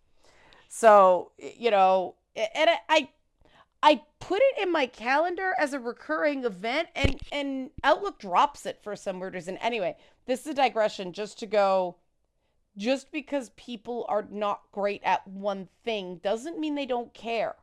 So 0.68 1.33
you 1.38 1.71
know, 1.71 2.16
and 2.37 2.71
I 2.88 3.09
I 3.83 4.02
put 4.18 4.40
it 4.42 4.62
in 4.62 4.73
my 4.73 4.87
calendar 4.87 5.54
as 5.59 5.73
a 5.73 5.78
recurring 5.78 6.45
event, 6.45 6.88
and 6.95 7.21
and 7.33 7.71
Outlook 7.85 8.18
drops 8.18 8.66
it 8.66 8.78
for 8.83 8.97
some 8.97 9.21
weird 9.21 9.35
reason. 9.35 9.57
Anyway, 9.59 9.97
this 10.26 10.40
is 10.40 10.49
a 10.49 10.54
digression, 10.54 11.12
just 11.12 11.38
to 11.38 11.47
go. 11.47 11.97
Just 12.78 13.11
because 13.11 13.50
people 13.56 14.06
are 14.08 14.25
not 14.30 14.62
great 14.70 15.02
at 15.04 15.26
one 15.26 15.68
thing 15.85 16.20
doesn't 16.23 16.61
mean 16.61 16.76
they 16.76 16.87
don't 16.87 17.12
care. 17.12 17.56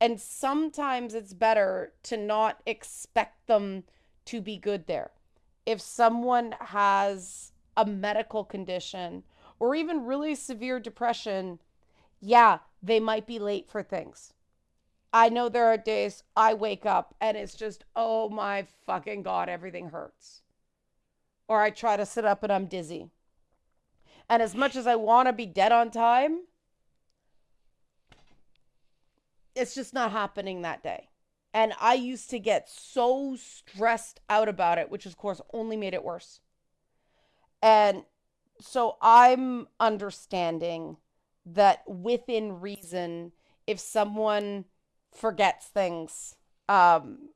And 0.00 0.20
sometimes 0.20 1.14
it's 1.14 1.32
better 1.32 1.92
to 2.02 2.16
not 2.16 2.60
expect 2.66 3.46
them 3.46 3.84
to 4.24 4.40
be 4.40 4.56
good 4.56 4.88
there. 4.88 5.12
If 5.64 5.80
someone 5.80 6.56
has 6.58 7.52
a 7.76 7.86
medical 7.86 8.42
condition 8.42 9.22
or 9.60 9.76
even 9.76 10.06
really 10.06 10.34
severe 10.34 10.80
depression, 10.80 11.60
yeah, 12.20 12.58
they 12.82 12.98
might 12.98 13.28
be 13.28 13.38
late 13.38 13.68
for 13.70 13.84
things. 13.84 14.32
I 15.12 15.28
know 15.28 15.48
there 15.48 15.66
are 15.66 15.76
days 15.76 16.24
I 16.36 16.52
wake 16.54 16.84
up 16.84 17.14
and 17.20 17.36
it's 17.36 17.54
just, 17.54 17.84
oh 17.94 18.28
my 18.28 18.66
fucking 18.84 19.22
God, 19.22 19.48
everything 19.48 19.90
hurts. 19.90 20.42
Or 21.46 21.62
I 21.62 21.70
try 21.70 21.96
to 21.96 22.04
sit 22.04 22.24
up 22.24 22.42
and 22.42 22.52
I'm 22.52 22.66
dizzy. 22.66 23.11
And 24.28 24.42
as 24.42 24.54
much 24.54 24.76
as 24.76 24.86
I 24.86 24.96
want 24.96 25.28
to 25.28 25.32
be 25.32 25.46
dead 25.46 25.72
on 25.72 25.90
time, 25.90 26.40
it's 29.54 29.74
just 29.74 29.92
not 29.92 30.12
happening 30.12 30.62
that 30.62 30.82
day. 30.82 31.08
And 31.54 31.74
I 31.80 31.94
used 31.94 32.30
to 32.30 32.38
get 32.38 32.70
so 32.70 33.36
stressed 33.36 34.20
out 34.30 34.48
about 34.48 34.78
it, 34.78 34.90
which 34.90 35.04
of 35.04 35.16
course 35.16 35.40
only 35.52 35.76
made 35.76 35.92
it 35.92 36.04
worse. 36.04 36.40
And 37.62 38.04
so 38.60 38.96
I'm 39.02 39.68
understanding 39.78 40.96
that 41.44 41.82
within 41.86 42.60
reason, 42.60 43.32
if 43.66 43.78
someone 43.78 44.64
forgets 45.14 45.66
things, 45.66 46.36
um, 46.68 47.28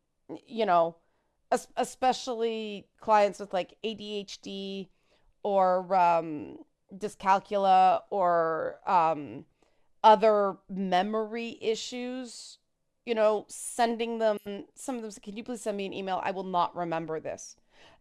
you 0.47 0.65
know, 0.65 0.97
especially 1.77 2.89
clients 3.01 3.39
with 3.39 3.53
like 3.53 3.77
ADHD 3.85 4.89
or 5.43 5.95
um, 5.95 6.57
dyscalculia 6.95 8.03
or 8.11 8.81
um, 8.87 9.45
other 10.05 10.57
memory 10.69 11.59
issues, 11.61 12.59
you 13.05 13.15
know, 13.15 13.45
sending 13.49 14.19
them, 14.19 14.39
some 14.75 14.97
of 14.97 15.03
them 15.03 15.11
say, 15.11 15.21
can 15.23 15.37
you 15.37 15.45
please 15.45 15.63
send 15.63 15.77
me 15.77 15.87
an 15.87 15.93
email? 15.93 16.21
I 16.23 16.31
will 16.31 16.45
not 16.45 16.77
remember 16.77 17.21
this. 17.21 17.57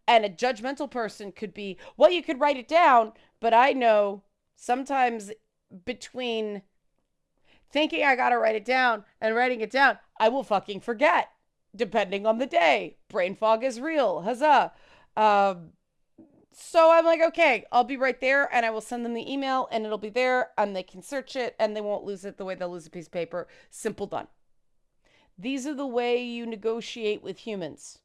And 0.08 0.24
a 0.24 0.30
judgmental 0.30 0.90
person 0.90 1.32
could 1.32 1.54
be, 1.54 1.78
well, 1.98 2.12
you 2.12 2.22
could 2.22 2.40
write 2.40 2.58
it 2.58 2.68
down, 2.68 3.14
but 3.40 3.54
I 3.54 3.72
know 3.72 4.22
sometimes 4.56 5.32
between 5.84 6.62
thinking 7.72 8.04
I 8.04 8.16
got 8.16 8.30
to 8.30 8.38
write 8.38 8.56
it 8.56 8.66
down 8.66 9.04
and 9.20 9.36
writing 9.36 9.62
it 9.62 9.72
down, 9.72 9.98
I 10.20 10.30
will 10.30 10.44
fucking 10.44 10.82
forget, 10.82 11.30
depending 11.76 12.26
on 12.26 12.38
the 12.38 12.46
day. 12.46 12.98
Brain 13.10 13.36
fog 13.36 13.64
is 13.64 13.82
real. 13.82 14.22
Huzzah. 14.22 14.72
Um, 15.18 15.72
so 16.58 16.90
I'm 16.90 17.04
like, 17.04 17.20
okay, 17.22 17.66
I'll 17.70 17.84
be 17.84 17.98
right 17.98 18.20
there 18.22 18.48
and 18.54 18.66
I 18.66 18.70
will 18.70 18.80
send 18.80 19.04
them 19.04 19.14
the 19.14 19.30
email 19.30 19.68
and 19.72 19.86
it'll 19.86 19.98
be 19.98 20.10
there 20.10 20.52
and 20.58 20.74
they 20.74 20.84
can 20.84 21.02
search 21.02 21.36
it 21.36 21.54
and 21.60 21.76
they 21.76 21.82
won't 21.82 22.06
lose 22.06 22.24
it 22.24 22.38
the 22.38 22.46
way 22.46 22.56
they'll 22.56 22.72
lose 22.72 22.88
a 22.88 22.90
piece 22.90 23.08
of 23.08 23.12
paper. 23.12 23.48
Simple 23.70 24.08
done. 24.08 24.28
These 25.38 25.68
are 25.68 25.74
the 25.74 25.86
way 25.86 26.24
you 26.24 26.46
negotiate 26.46 27.22
with 27.22 27.40
humans. 27.40 28.00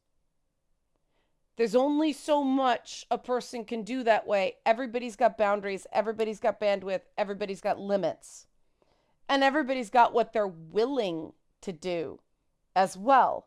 There's 1.56 1.76
only 1.76 2.12
so 2.12 2.42
much 2.42 3.06
a 3.08 3.18
person 3.18 3.64
can 3.64 3.84
do 3.84 4.02
that 4.02 4.26
way. 4.26 4.56
Everybody's 4.66 5.14
got 5.14 5.38
boundaries, 5.38 5.86
everybody's 5.92 6.40
got 6.40 6.60
bandwidth, 6.60 7.02
everybody's 7.16 7.60
got 7.60 7.78
limits. 7.78 8.48
And 9.28 9.44
everybody's 9.44 9.90
got 9.90 10.12
what 10.12 10.32
they're 10.32 10.48
willing 10.48 11.34
to 11.60 11.72
do 11.72 12.18
as 12.74 12.96
well. 12.96 13.46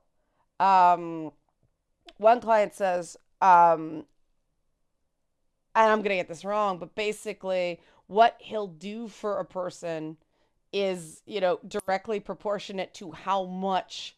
Um, 0.61 1.33
one 2.15 2.39
client 2.39 2.73
says, 2.73 3.17
um, 3.41 4.05
and 5.75 5.91
I'm 5.91 5.99
going 5.99 6.09
to 6.09 6.15
get 6.15 6.27
this 6.27 6.45
wrong, 6.45 6.77
but 6.77 6.95
basically, 6.95 7.79
what 8.07 8.37
he'll 8.39 8.67
do 8.67 9.07
for 9.07 9.39
a 9.39 9.45
person 9.45 10.17
is, 10.71 11.21
you 11.25 11.39
know, 11.39 11.59
directly 11.67 12.19
proportionate 12.19 12.93
to 12.95 13.11
how 13.11 13.45
much 13.45 14.15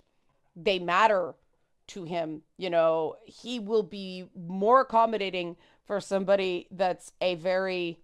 they 0.55 0.79
matter 0.79 1.35
to 1.87 2.03
him. 2.03 2.41
You 2.57 2.69
know, 2.69 3.17
he 3.25 3.59
will 3.59 3.83
be 3.83 4.25
more 4.35 4.81
accommodating 4.81 5.57
for 5.85 5.99
somebody 5.99 6.67
that's 6.71 7.11
a 7.21 7.35
very 7.35 7.99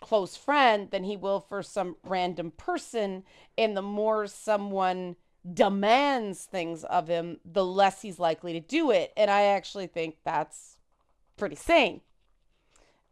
close 0.00 0.36
friend 0.36 0.90
than 0.90 1.04
he 1.04 1.16
will 1.16 1.40
for 1.40 1.62
some 1.62 1.96
random 2.02 2.50
person. 2.56 3.22
And 3.56 3.76
the 3.76 3.82
more 3.82 4.26
someone 4.26 5.16
demands 5.50 6.44
things 6.44 6.84
of 6.84 7.08
him, 7.08 7.38
the 7.44 7.64
less 7.64 8.02
he's 8.02 8.18
likely 8.18 8.52
to 8.52 8.60
do 8.60 8.90
it. 8.90 9.12
And 9.16 9.30
I 9.30 9.42
actually 9.42 9.86
think 9.86 10.16
that's 10.24 10.76
pretty 11.36 11.56
sane. 11.56 12.00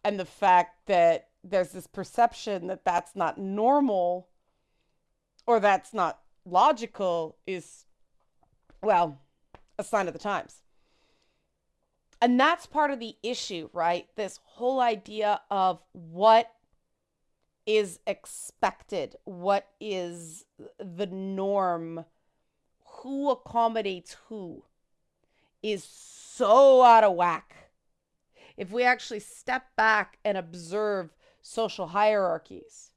And 0.05 0.19
the 0.19 0.25
fact 0.25 0.87
that 0.87 1.29
there's 1.45 1.73
this 1.73 1.87
perception 1.87 2.67
that 2.69 2.85
that's 2.85 3.15
not 3.15 3.39
normal 3.39 4.29
or 5.47 5.61
that's 5.61 5.93
not 5.93 6.21
logical 6.45 7.37
is, 7.47 7.85
well, 8.83 9.19
a 9.79 9.85
sign 9.85 10.07
of 10.07 10.13
the 10.13 10.19
times. 10.19 10.63
And 12.23 12.39
that's 12.39 12.67
part 12.67 12.91
of 12.91 13.01
the 13.01 13.17
issue, 13.23 13.71
right? 13.73 14.07
This 14.17 14.41
whole 14.45 14.81
idea 14.81 15.41
of 15.51 15.81
what 15.93 16.53
is 17.67 17.99
expected, 18.07 19.17
what 19.25 19.69
is 19.81 20.45
the 20.79 21.07
norm, 21.07 22.05
who 22.85 23.31
accommodates 23.31 24.17
who 24.29 24.65
is 25.63 25.85
so 25.85 26.83
out 26.83 27.05
of 27.05 27.15
whack. 27.15 27.60
If 28.57 28.71
we 28.71 28.83
actually 28.83 29.21
step 29.21 29.67
back 29.77 30.19
and 30.25 30.37
observe 30.37 31.15
social 31.43 31.89
hierarchies, 31.89 32.91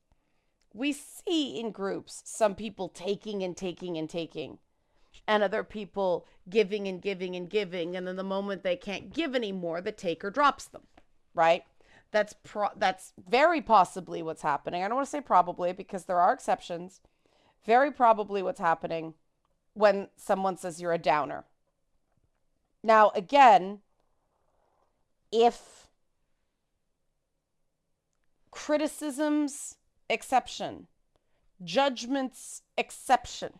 we 0.73 0.91
see 0.91 1.59
in 1.59 1.71
groups 1.71 2.21
some 2.25 2.55
people 2.55 2.89
taking 2.89 3.43
and 3.43 3.55
taking 3.55 3.97
and 3.97 4.09
taking, 4.09 4.57
and 5.27 5.43
other 5.43 5.63
people 5.63 6.25
giving 6.49 6.87
and 6.87 7.01
giving 7.01 7.35
and 7.35 7.49
giving. 7.49 7.95
And 7.95 8.07
then 8.07 8.15
the 8.15 8.23
moment 8.23 8.63
they 8.63 8.75
can't 8.75 9.13
give 9.13 9.35
anymore, 9.35 9.81
the 9.81 9.91
taker 9.91 10.29
drops 10.29 10.65
them, 10.65 10.83
right? 11.33 11.63
That's 12.11 12.33
pro- 12.43 12.75
that's 12.75 13.13
very 13.29 13.61
possibly 13.61 14.21
what's 14.21 14.41
happening. 14.41 14.83
I 14.83 14.87
don't 14.87 14.95
want 14.95 15.07
to 15.07 15.11
say 15.11 15.21
probably 15.21 15.73
because 15.73 16.05
there 16.05 16.19
are 16.19 16.33
exceptions. 16.33 17.01
Very 17.65 17.91
probably 17.91 18.43
what's 18.43 18.59
happening 18.59 19.13
when 19.73 20.09
someone 20.15 20.57
says 20.57 20.81
you're 20.81 20.93
a 20.93 20.97
downer. 20.97 21.45
Now, 22.83 23.11
again, 23.15 23.79
if 25.33 25.87
criticisms 28.51 29.77
exception, 30.09 30.87
judgments 31.63 32.61
exception. 32.77 33.53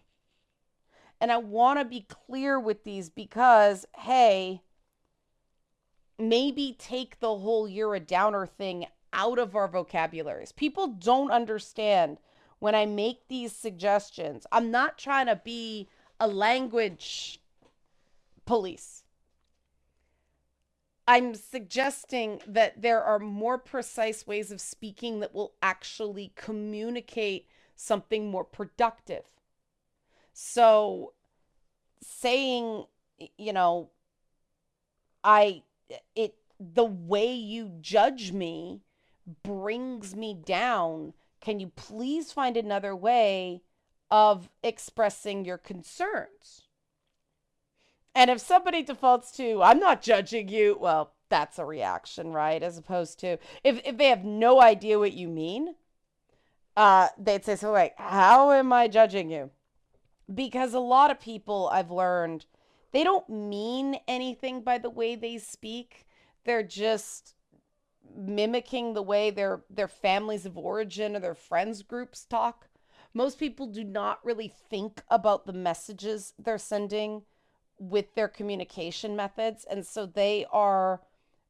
And 1.20 1.32
I 1.32 1.38
want 1.38 1.80
to 1.80 1.86
be 1.86 2.06
clear 2.08 2.60
with 2.60 2.84
these 2.84 3.10
because, 3.10 3.86
hey, 3.98 4.62
maybe 6.20 6.76
take 6.78 7.20
the 7.20 7.36
whole 7.38 7.68
you're 7.68 7.96
a 7.96 8.00
downer 8.00 8.46
thing 8.46 8.86
out 9.12 9.40
of 9.40 9.56
our 9.56 9.68
vocabularies. 9.68 10.52
People 10.52 10.88
don't 10.88 11.32
understand 11.32 12.18
when 12.60 12.76
I 12.76 12.86
make 12.86 13.28
these 13.28 13.56
suggestions. 13.56 14.46
I'm 14.52 14.70
not 14.70 14.98
trying 14.98 15.26
to 15.26 15.42
be 15.44 15.90
a 16.20 16.28
language 16.28 17.42
police. 18.46 19.03
I'm 21.08 21.36
suggesting 21.36 22.42
that 22.48 22.82
there 22.82 23.04
are 23.04 23.20
more 23.20 23.58
precise 23.58 24.26
ways 24.26 24.52
of 24.52 24.62
speaking 24.62 25.20
that 25.20 25.34
will 25.34 25.54
actually 25.62 26.32
communicate 26.36 27.48
something 27.76 28.32
more 28.32 28.46
productive. 28.46 29.24
So, 30.32 31.14
saying, 32.02 32.86
you 33.38 33.54
know, 33.54 33.90
I, 35.24 35.64
it, 36.16 36.36
the 36.60 36.86
way 36.86 37.34
you 37.34 37.72
judge 37.82 38.32
me 38.32 38.82
brings 39.44 40.16
me 40.16 40.34
down. 40.34 41.14
Can 41.42 41.60
you 41.60 41.68
please 41.76 42.32
find 42.32 42.56
another 42.56 42.96
way 42.96 43.62
of 44.10 44.50
expressing 44.64 45.44
your 45.44 45.58
concerns? 45.58 46.63
And 48.16 48.30
if 48.30 48.40
somebody 48.40 48.84
defaults 48.84 49.32
to, 49.38 49.62
I'm 49.64 49.80
not 49.80 50.02
judging 50.02 50.48
you, 50.48 50.78
well, 50.80 51.14
that's 51.30 51.58
a 51.58 51.66
reaction, 51.66 52.32
right? 52.32 52.62
As 52.62 52.78
opposed 52.78 53.20
to 53.22 53.40
if, 53.64 53.82
if 53.84 53.98
they 53.98 54.10
have 54.10 54.24
no 54.24 54.62
idea 54.62 55.00
what 55.00 55.14
you 55.14 55.28
mean, 55.28 55.76
uh, 56.78 57.08
they'd 57.18 57.44
say, 57.44 57.56
So 57.56 57.74
wait, 57.74 57.94
how 57.98 58.52
am 58.52 58.72
I 58.72 58.88
judging 58.88 59.32
you? 59.32 59.50
Because 60.34 60.74
a 60.74 60.80
lot 60.80 61.10
of 61.10 61.20
people 61.20 61.70
I've 61.72 61.92
learned, 61.92 62.46
they 62.92 63.04
don't 63.04 63.28
mean 63.30 63.98
anything 64.08 64.62
by 64.62 64.78
the 64.78 64.92
way 64.92 65.16
they 65.16 65.40
speak. 65.40 66.06
They're 66.46 66.64
just 66.64 67.34
mimicking 68.16 68.94
the 68.94 69.02
way 69.02 69.32
their 69.32 69.64
their 69.70 69.88
families 69.88 70.46
of 70.46 70.56
origin 70.56 71.16
or 71.16 71.20
their 71.20 71.34
friends 71.34 71.82
groups 71.82 72.26
talk. 72.26 72.68
Most 73.12 73.40
people 73.40 73.68
do 73.68 73.84
not 73.84 74.24
really 74.24 74.54
think 74.70 75.02
about 75.10 75.46
the 75.46 75.54
messages 75.54 76.34
they're 76.38 76.58
sending 76.58 77.24
with 77.90 78.16
their 78.16 78.28
communication 78.28 79.16
methods. 79.16 79.66
And 79.70 79.86
so 79.86 80.06
they 80.06 80.46
are 80.52 81.02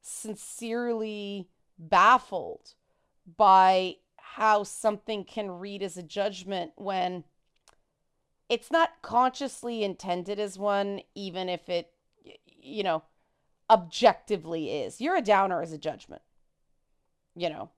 sincerely 0.02 1.48
baffled 1.78 2.74
by 3.38 3.98
how 4.18 4.64
something 4.64 5.24
can 5.24 5.52
read 5.52 5.84
as 5.84 5.98
a 5.98 6.04
judgment 6.04 6.72
when 6.76 7.24
it's 8.50 8.72
not 8.72 9.02
consciously 9.02 9.84
intended 9.84 10.40
as 10.40 10.58
one, 10.58 11.02
even 11.16 11.50
if 11.50 11.70
it, 11.70 11.92
you 12.46 12.84
know, 12.84 13.04
objectively 13.70 14.72
is. 14.72 15.00
You're 15.00 15.16
a 15.16 15.22
downer 15.22 15.62
as 15.62 15.72
a 15.72 15.78
judgment. 15.78 16.22
You 17.36 17.50
know, 17.50 17.70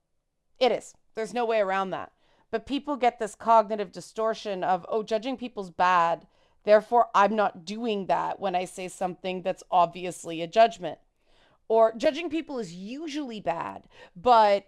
it 0.60 0.72
is. 0.72 0.94
There's 1.14 1.34
no 1.34 1.46
way 1.46 1.60
around 1.60 1.92
that. 1.92 2.12
But 2.52 2.66
people 2.66 2.96
get 2.96 3.20
this 3.20 3.36
cognitive 3.36 3.92
distortion 3.92 4.64
of, 4.64 4.86
oh, 4.90 5.04
judging 5.04 5.38
people's 5.38 5.70
bad 5.70 6.26
Therefore, 6.66 7.08
I'm 7.16 7.36
not 7.36 7.64
doing 7.64 8.08
that 8.08 8.40
when 8.40 8.56
I 8.56 8.66
say 8.66 8.88
something 8.88 9.44
that's 9.44 9.64
obviously 9.72 10.42
a 10.42 10.48
judgment. 10.48 10.98
Or 11.68 11.94
judging 11.96 12.30
people 12.30 12.60
is 12.60 12.74
usually 12.74 13.40
bad, 13.40 13.84
but 14.16 14.68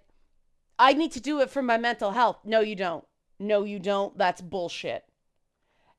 I 0.79 0.93
need 0.93 1.11
to 1.13 1.19
do 1.19 1.41
it 1.41 1.49
for 1.49 1.61
my 1.61 1.77
mental 1.77 2.11
health. 2.11 2.39
No, 2.45 2.59
you 2.59 2.75
don't. 2.75 3.05
No, 3.39 3.63
you 3.63 3.79
don't. 3.79 4.17
That's 4.17 4.41
bullshit. 4.41 5.03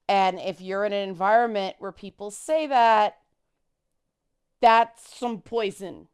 And 0.08 0.38
if 0.40 0.60
you're 0.60 0.84
in 0.84 0.92
an 0.92 1.08
environment 1.08 1.76
where 1.78 1.92
people 1.92 2.30
say 2.30 2.66
that, 2.66 3.18
that's 4.60 5.16
some 5.16 5.40
poison 5.40 6.08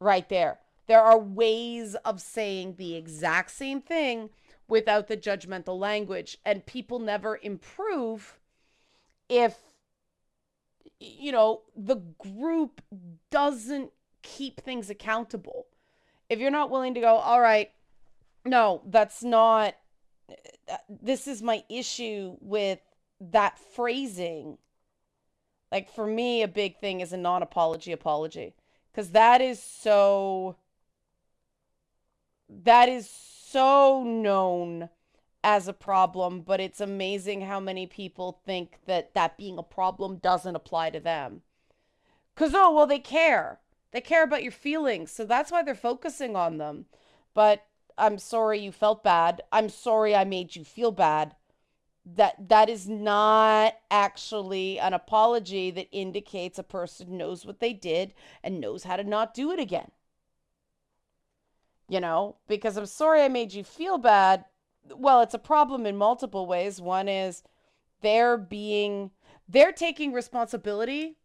right 0.00 0.28
there. 0.28 0.60
There 0.86 1.02
are 1.02 1.18
ways 1.18 1.94
of 1.96 2.20
saying 2.20 2.76
the 2.76 2.94
exact 2.94 3.50
same 3.50 3.82
thing 3.82 4.30
without 4.68 5.08
the 5.08 5.16
judgmental 5.16 5.78
language, 5.78 6.38
and 6.44 6.64
people 6.64 6.98
never 6.98 7.38
improve 7.42 8.38
if 9.28 9.56
you 11.00 11.32
know 11.32 11.62
the 11.76 11.96
group 12.18 12.80
doesn't 13.30 13.90
keep 14.22 14.60
things 14.60 14.90
accountable. 14.90 15.66
If 16.28 16.40
you're 16.40 16.50
not 16.50 16.70
willing 16.70 16.94
to 16.94 17.00
go 17.00 17.16
all 17.16 17.40
right 17.40 17.70
no 18.48 18.82
that's 18.86 19.22
not 19.22 19.74
uh, 20.70 20.76
this 20.88 21.26
is 21.26 21.42
my 21.42 21.64
issue 21.68 22.36
with 22.40 22.80
that 23.20 23.58
phrasing 23.58 24.58
like 25.70 25.92
for 25.92 26.06
me 26.06 26.42
a 26.42 26.48
big 26.48 26.78
thing 26.78 27.00
is 27.00 27.12
a 27.12 27.16
non-apology 27.16 27.92
apology 27.92 28.54
because 28.90 29.10
that 29.10 29.40
is 29.40 29.62
so 29.62 30.56
that 32.48 32.88
is 32.88 33.08
so 33.08 34.02
known 34.04 34.88
as 35.44 35.68
a 35.68 35.72
problem, 35.72 36.40
but 36.40 36.60
it's 36.60 36.80
amazing 36.80 37.42
how 37.42 37.60
many 37.60 37.86
people 37.86 38.40
think 38.44 38.78
that 38.86 39.14
that 39.14 39.38
being 39.38 39.58
a 39.58 39.62
problem 39.62 40.16
doesn't 40.16 40.56
apply 40.56 40.90
to 40.90 41.00
them. 41.00 41.42
Because, 42.34 42.54
oh, 42.54 42.74
well, 42.74 42.86
they 42.86 42.98
care. 42.98 43.60
They 43.92 44.00
care 44.00 44.22
about 44.22 44.42
your 44.42 44.52
feelings. 44.52 45.10
So 45.10 45.24
that's 45.24 45.50
why 45.50 45.62
they're 45.62 45.74
focusing 45.74 46.36
on 46.36 46.58
them. 46.58 46.86
But 47.34 47.66
I'm 47.96 48.18
sorry 48.18 48.60
you 48.60 48.72
felt 48.72 49.02
bad. 49.02 49.42
I'm 49.52 49.68
sorry 49.68 50.14
I 50.14 50.24
made 50.24 50.56
you 50.56 50.64
feel 50.64 50.92
bad. 50.92 51.34
That 52.04 52.48
that 52.48 52.70
is 52.70 52.88
not 52.88 53.74
actually 53.90 54.78
an 54.78 54.94
apology 54.94 55.70
that 55.72 55.88
indicates 55.92 56.58
a 56.58 56.62
person 56.62 57.18
knows 57.18 57.44
what 57.44 57.60
they 57.60 57.72
did 57.74 58.14
and 58.42 58.60
knows 58.60 58.84
how 58.84 58.96
to 58.96 59.04
not 59.04 59.34
do 59.34 59.50
it 59.50 59.60
again. 59.60 59.90
You 61.88 62.00
know, 62.00 62.36
because 62.46 62.76
I'm 62.76 62.86
sorry 62.86 63.22
I 63.22 63.28
made 63.28 63.52
you 63.52 63.64
feel 63.64 63.98
bad 63.98 64.44
well, 64.96 65.20
it's 65.20 65.34
a 65.34 65.38
problem 65.38 65.86
in 65.86 65.96
multiple 65.96 66.46
ways. 66.46 66.80
One 66.80 67.08
is 67.08 67.42
they're 68.00 68.36
being 68.36 69.10
they're 69.48 69.72
taking 69.72 70.12
responsibility 70.12 71.16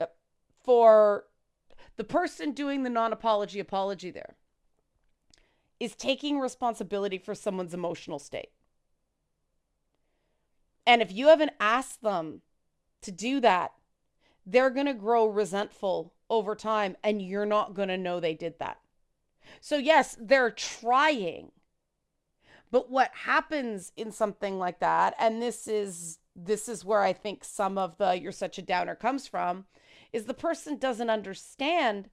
uh, 0.00 0.06
for 0.62 1.24
the 1.96 2.04
person 2.04 2.52
doing 2.52 2.82
the 2.82 2.90
non 2.90 3.12
apology 3.12 3.60
apology 3.60 4.10
there 4.10 4.36
is 5.78 5.94
taking 5.96 6.38
responsibility 6.38 7.18
for 7.18 7.34
someone's 7.34 7.74
emotional 7.74 8.18
state. 8.18 8.50
And 10.86 11.02
if 11.02 11.12
you 11.12 11.28
haven't 11.28 11.52
asked 11.58 12.02
them 12.02 12.42
to 13.02 13.10
do 13.10 13.40
that, 13.40 13.72
they're 14.46 14.70
going 14.70 14.86
to 14.86 14.94
grow 14.94 15.26
resentful 15.26 16.12
over 16.30 16.54
time 16.54 16.96
and 17.02 17.20
you're 17.20 17.46
not 17.46 17.74
going 17.74 17.88
to 17.88 17.98
know 17.98 18.20
they 18.20 18.34
did 18.34 18.58
that. 18.58 18.78
So, 19.60 19.76
yes, 19.76 20.16
they're 20.20 20.50
trying. 20.50 21.52
But 22.72 22.90
what 22.90 23.10
happens 23.12 23.92
in 23.96 24.10
something 24.10 24.58
like 24.58 24.80
that, 24.80 25.14
and 25.20 25.40
this 25.40 25.68
is 25.68 26.18
this 26.34 26.68
is 26.68 26.84
where 26.84 27.02
I 27.02 27.12
think 27.12 27.44
some 27.44 27.76
of 27.76 27.98
the 27.98 28.18
you're 28.18 28.32
such 28.32 28.58
a 28.58 28.62
downer 28.62 28.96
comes 28.96 29.28
from, 29.28 29.66
is 30.12 30.24
the 30.24 30.34
person 30.34 30.78
doesn't 30.78 31.10
understand 31.10 32.08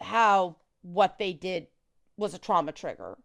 how 0.00 0.56
what 0.82 1.18
they 1.18 1.32
did 1.32 1.66
was 2.16 2.34
a 2.34 2.38
trauma 2.38 2.70
trigger 2.70 3.18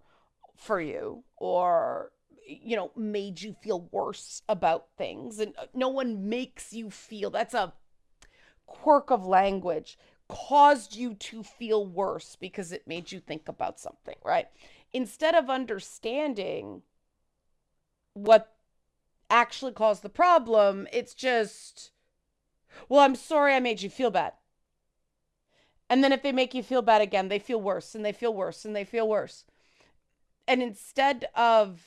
for 0.58 0.82
you 0.82 1.24
or 1.38 2.12
you 2.48 2.76
know 2.76 2.92
made 2.98 3.42
you 3.42 3.56
feel 3.62 3.88
worse 3.92 4.42
about 4.50 4.88
things. 4.98 5.38
And 5.38 5.54
uh, 5.56 5.68
no 5.76 5.90
one 5.90 6.30
makes 6.30 6.74
you 6.74 6.90
feel 6.90 7.30
that's 7.30 7.54
a 7.54 7.74
quirk 8.66 9.12
of 9.12 9.24
language 9.26 10.00
caused 10.30 10.96
you 10.96 11.16
to 11.16 11.44
feel 11.44 11.86
worse 11.86 12.38
because 12.40 12.72
it 12.72 12.88
made 12.88 13.12
you 13.12 13.20
think 13.20 13.48
about 13.50 13.80
something 13.80 14.16
right 14.24 14.48
instead 14.93 15.36
of 15.36 15.49
understanding 15.49 16.82
what 18.13 18.56
actually 19.30 19.71
caused 19.71 20.02
the 20.02 20.10
problem 20.10 20.88
it's 20.91 21.13
just 21.13 21.91
well 22.88 23.02
i'm 23.02 23.15
sorry 23.15 23.54
i 23.54 23.60
made 23.60 23.82
you 23.82 23.89
feel 23.89 24.10
bad 24.10 24.34
and 25.89 26.04
then 26.04 26.13
if 26.13 26.21
they 26.21 26.32
make 26.32 26.54
you 26.54 26.62
feel 26.62 26.84
bad 26.84 27.02
again, 27.02 27.28
they 27.28 27.39
feel 27.39 27.60
worse 27.60 27.95
and 27.95 28.06
they 28.06 28.12
feel 28.12 28.34
worse 28.34 28.63
and 28.63 28.75
they 28.75 28.84
feel 28.84 29.08
worse. 29.08 29.45
And 30.47 30.62
instead 30.62 31.28
of 31.36 31.82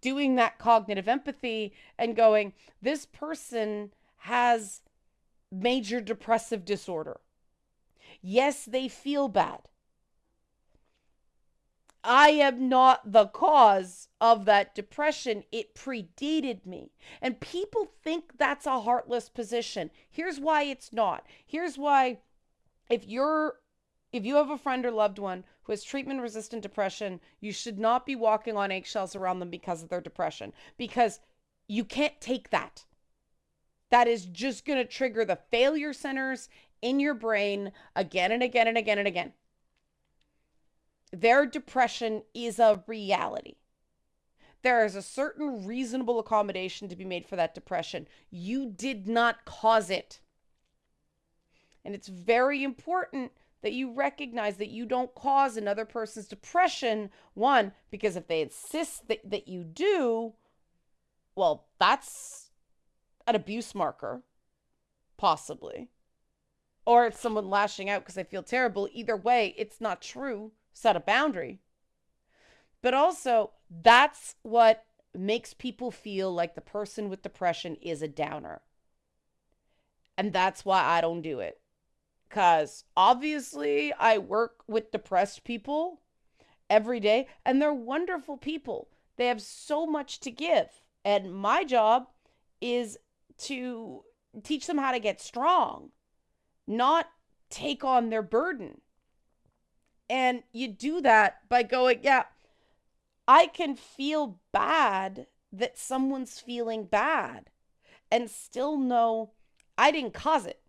doing 0.00 0.36
that 0.36 0.58
cognitive 0.58 1.08
empathy 1.08 1.74
and 1.98 2.14
going, 2.14 2.52
this 2.80 3.04
person 3.04 3.92
has 4.18 4.82
major 5.50 6.00
depressive 6.00 6.64
disorder. 6.64 7.20
Yes, 8.20 8.64
they 8.64 8.86
feel 8.86 9.26
bad. 9.26 9.62
I 12.04 12.30
am 12.30 12.68
not 12.68 13.12
the 13.12 13.26
cause 13.26 14.08
of 14.20 14.44
that 14.46 14.74
depression. 14.74 15.44
It 15.52 15.74
predated 15.74 16.66
me. 16.66 16.90
And 17.20 17.40
people 17.40 17.92
think 18.02 18.38
that's 18.38 18.66
a 18.66 18.80
heartless 18.80 19.28
position. 19.28 19.90
Here's 20.10 20.40
why 20.40 20.64
it's 20.64 20.92
not. 20.92 21.24
Here's 21.46 21.78
why 21.78 22.18
if 22.90 23.06
you're 23.06 23.60
if 24.12 24.26
you 24.26 24.34
have 24.34 24.50
a 24.50 24.58
friend 24.58 24.84
or 24.84 24.90
loved 24.90 25.18
one 25.18 25.44
who 25.62 25.72
has 25.72 25.82
treatment 25.82 26.20
resistant 26.20 26.62
depression, 26.62 27.20
you 27.40 27.52
should 27.52 27.78
not 27.78 28.04
be 28.04 28.14
walking 28.14 28.56
on 28.56 28.70
eggshells 28.70 29.16
around 29.16 29.38
them 29.38 29.48
because 29.48 29.82
of 29.82 29.88
their 29.88 30.02
depression 30.02 30.52
because 30.76 31.20
you 31.66 31.84
can't 31.84 32.20
take 32.20 32.50
that. 32.50 32.84
That 33.90 34.08
is 34.08 34.26
just 34.26 34.66
going 34.66 34.78
to 34.78 34.84
trigger 34.84 35.24
the 35.24 35.38
failure 35.50 35.92
centers 35.92 36.48
in 36.82 37.00
your 37.00 37.14
brain 37.14 37.72
again 37.94 38.32
and 38.32 38.42
again 38.42 38.68
and 38.68 38.76
again 38.76 38.98
and 38.98 39.08
again. 39.08 39.32
Their 41.12 41.46
depression 41.46 42.22
is 42.34 42.58
a 42.58 42.82
reality. 42.86 43.56
There 44.62 44.84
is 44.84 44.94
a 44.94 45.02
certain 45.02 45.66
reasonable 45.66 46.18
accommodation 46.18 46.88
to 46.88 46.96
be 46.96 47.04
made 47.04 47.26
for 47.26 47.36
that 47.36 47.54
depression. 47.54 48.06
You 48.30 48.66
did 48.66 49.06
not 49.06 49.44
cause 49.44 49.90
it. 49.90 50.20
And 51.84 51.94
it's 51.94 52.08
very 52.08 52.62
important 52.62 53.32
that 53.62 53.72
you 53.72 53.92
recognize 53.92 54.56
that 54.56 54.70
you 54.70 54.86
don't 54.86 55.14
cause 55.14 55.56
another 55.56 55.84
person's 55.84 56.28
depression. 56.28 57.10
One, 57.34 57.72
because 57.90 58.16
if 58.16 58.26
they 58.26 58.40
insist 58.40 59.08
that, 59.08 59.28
that 59.28 59.48
you 59.48 59.64
do, 59.64 60.34
well, 61.34 61.66
that's 61.78 62.50
an 63.26 63.34
abuse 63.34 63.74
marker, 63.74 64.22
possibly. 65.16 65.88
Or 66.86 67.06
it's 67.06 67.20
someone 67.20 67.50
lashing 67.50 67.90
out 67.90 68.02
because 68.02 68.14
they 68.14 68.24
feel 68.24 68.42
terrible. 68.42 68.88
Either 68.92 69.16
way, 69.16 69.54
it's 69.56 69.80
not 69.80 70.02
true. 70.02 70.52
Set 70.72 70.96
a 70.96 71.00
boundary. 71.00 71.60
But 72.82 72.94
also, 72.94 73.52
that's 73.70 74.34
what 74.42 74.84
makes 75.14 75.54
people 75.54 75.90
feel 75.90 76.32
like 76.32 76.54
the 76.54 76.60
person 76.60 77.08
with 77.08 77.22
depression 77.22 77.76
is 77.76 78.02
a 78.02 78.08
downer. 78.08 78.62
And 80.16 80.32
that's 80.32 80.64
why 80.64 80.82
I 80.82 81.00
don't 81.00 81.22
do 81.22 81.40
it. 81.40 81.60
Because 82.28 82.84
obviously, 82.96 83.92
I 83.92 84.18
work 84.18 84.62
with 84.66 84.90
depressed 84.90 85.44
people 85.44 86.00
every 86.68 87.00
day, 87.00 87.28
and 87.44 87.60
they're 87.60 87.74
wonderful 87.74 88.36
people. 88.36 88.88
They 89.16 89.26
have 89.26 89.42
so 89.42 89.86
much 89.86 90.20
to 90.20 90.30
give. 90.30 90.68
And 91.04 91.34
my 91.34 91.64
job 91.64 92.08
is 92.60 92.98
to 93.38 94.04
teach 94.42 94.66
them 94.66 94.78
how 94.78 94.92
to 94.92 94.98
get 94.98 95.20
strong, 95.20 95.90
not 96.66 97.06
take 97.50 97.84
on 97.84 98.08
their 98.08 98.22
burden. 98.22 98.81
And 100.12 100.42
you 100.52 100.68
do 100.68 101.00
that 101.00 101.38
by 101.48 101.62
going, 101.62 102.00
yeah, 102.02 102.24
I 103.26 103.46
can 103.46 103.76
feel 103.76 104.40
bad 104.52 105.26
that 105.50 105.78
someone's 105.78 106.38
feeling 106.38 106.84
bad 106.84 107.48
and 108.10 108.28
still 108.28 108.76
know 108.76 109.30
I 109.78 109.90
didn't 109.90 110.12
cause 110.12 110.44
it. 110.44 110.60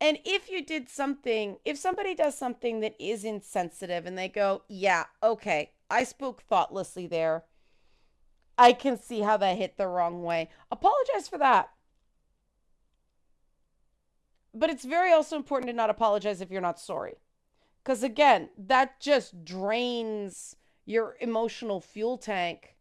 And 0.00 0.20
if 0.24 0.48
you 0.48 0.64
did 0.64 0.88
something, 0.88 1.56
if 1.64 1.76
somebody 1.76 2.14
does 2.14 2.38
something 2.38 2.78
that 2.78 2.94
is 3.00 3.24
insensitive 3.24 4.06
and 4.06 4.16
they 4.16 4.28
go, 4.28 4.62
yeah, 4.68 5.06
okay, 5.20 5.72
I 5.90 6.04
spoke 6.04 6.42
thoughtlessly 6.42 7.08
there. 7.08 7.42
I 8.56 8.72
can 8.72 8.96
see 8.96 9.22
how 9.22 9.36
that 9.36 9.56
hit 9.56 9.76
the 9.76 9.88
wrong 9.88 10.22
way. 10.22 10.48
Apologize 10.70 11.26
for 11.28 11.38
that. 11.38 11.70
But 14.54 14.70
it's 14.70 14.84
very 14.84 15.12
also 15.12 15.34
important 15.34 15.70
to 15.70 15.76
not 15.76 15.90
apologize 15.90 16.40
if 16.40 16.52
you're 16.52 16.60
not 16.60 16.78
sorry. 16.78 17.16
Because 17.88 18.02
again, 18.02 18.50
that 18.58 19.00
just 19.00 19.46
drains 19.46 20.54
your 20.84 21.16
emotional 21.22 21.80
fuel 21.80 22.18
tank 22.18 22.76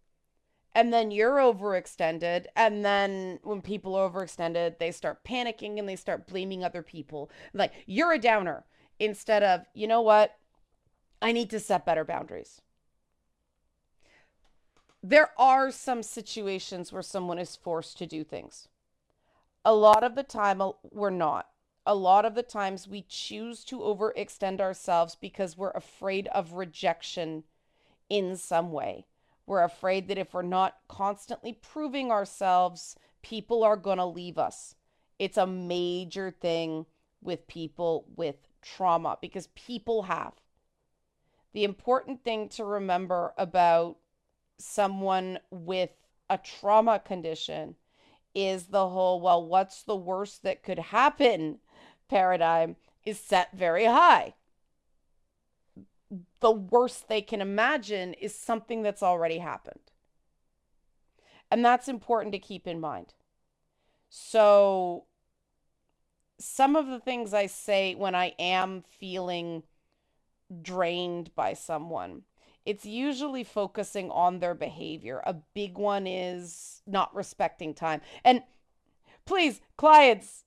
and 0.76 0.92
then 0.92 1.12
you're 1.12 1.38
overextended 1.38 2.48
and 2.58 2.84
then 2.84 3.40
when 3.44 3.62
people 3.62 3.96
are 3.96 4.10
overextended 4.10 4.80
they 4.80 4.92
start 4.92 5.24
panicking 5.24 5.80
and 5.80 5.88
they 5.88 5.96
start 5.96 6.28
blaming 6.28 6.62
other 6.62 6.82
people. 6.82 7.32
Like 7.54 7.72
you're 7.86 8.12
a 8.12 8.20
downer 8.20 8.66
instead 9.00 9.44
of 9.44 9.62
you 9.74 9.88
know 9.88 10.02
what? 10.02 10.36
I 11.22 11.32
need 11.32 11.52
to 11.52 11.60
set 11.62 11.86
better 11.86 12.04
boundaries. 12.04 12.60
There 15.02 15.30
are 15.38 15.72
some 15.72 16.04
situations 16.04 16.92
where 16.92 17.02
someone 17.02 17.40
is 17.40 17.56
forced 17.56 17.98
to 18.00 18.06
do 18.06 18.26
things. 18.26 18.68
A 19.64 19.74
lot 19.74 20.04
of 20.04 20.16
the 20.16 20.24
time 20.24 20.60
uh, 20.60 20.72
we're 20.92 21.12
not 21.12 21.48
a 21.88 21.96
lot 21.96 22.26
of 22.26 22.36
the 22.36 22.44
times 22.44 22.88
we 22.88 23.04
choose 23.08 23.64
to 23.66 23.80
overextend 23.80 24.60
ourselves 24.60 25.16
because 25.16 25.58
we're 25.58 25.72
afraid 25.72 26.28
of 26.28 26.54
rejection 26.54 27.44
in 28.10 28.36
some 28.36 28.72
way 28.72 29.08
we're 29.48 29.64
afraid 29.64 30.10
that 30.10 30.18
if 30.18 30.34
we're 30.34 30.42
not 30.42 30.76
constantly 30.90 31.54
proving 31.54 32.12
ourselves, 32.12 32.98
people 33.24 33.64
are 33.64 33.78
going 33.78 33.98
to 33.98 34.06
leave 34.06 34.38
us. 34.38 34.76
It's 35.18 35.38
a 35.38 35.48
major 35.48 36.30
thing 36.30 36.86
with 37.24 37.48
people 37.48 38.06
with 38.16 38.36
trauma 38.62 39.18
because 39.22 39.48
people 39.56 40.04
have. 40.04 40.34
The 41.54 41.64
important 41.64 42.24
thing 42.24 42.50
to 42.50 42.66
remember 42.66 43.34
about 43.38 43.98
someone 44.60 45.40
with 45.50 45.92
a 46.30 46.38
trauma 46.38 47.00
condition 47.00 47.76
is 48.36 48.66
the 48.66 48.90
whole, 48.90 49.22
well, 49.22 49.44
what's 49.44 49.82
the 49.82 49.96
worst 49.96 50.44
that 50.44 50.62
could 50.62 50.78
happen 50.78 51.60
paradigm 52.10 52.76
is 53.06 53.20
set 53.20 53.52
very 53.54 53.86
high 53.86 54.34
the 56.40 56.52
worst 56.52 57.08
they 57.08 57.22
can 57.22 57.42
imagine 57.42 58.14
is 58.14 58.34
something 58.34 58.82
that's 58.82 59.04
already 59.04 59.40
happened. 59.40 59.80
And 61.50 61.64
that's 61.64 61.88
important 61.88 62.34
to 62.34 62.40
keep 62.40 62.68
in 62.68 62.80
mind. 62.80 63.14
So, 64.10 65.06
some 66.40 66.76
of 66.76 66.88
the 66.88 67.00
things 67.00 67.34
I 67.34 67.48
say 67.48 67.96
when 67.96 68.14
I 68.14 68.34
am 68.38 68.84
feeling 69.00 69.64
drained 70.62 71.34
by 71.36 71.54
someone, 71.54 72.24
it's 72.66 72.86
usually 72.86 73.44
focusing 73.44 74.12
on 74.12 74.40
their 74.40 74.54
behavior. 74.54 75.22
A 75.26 75.34
big 75.34 75.78
one 75.78 76.06
is 76.06 76.82
not 76.86 77.16
respecting 77.16 77.74
time. 77.74 78.02
And 78.24 78.44
please, 79.26 79.62
clients, 79.78 80.44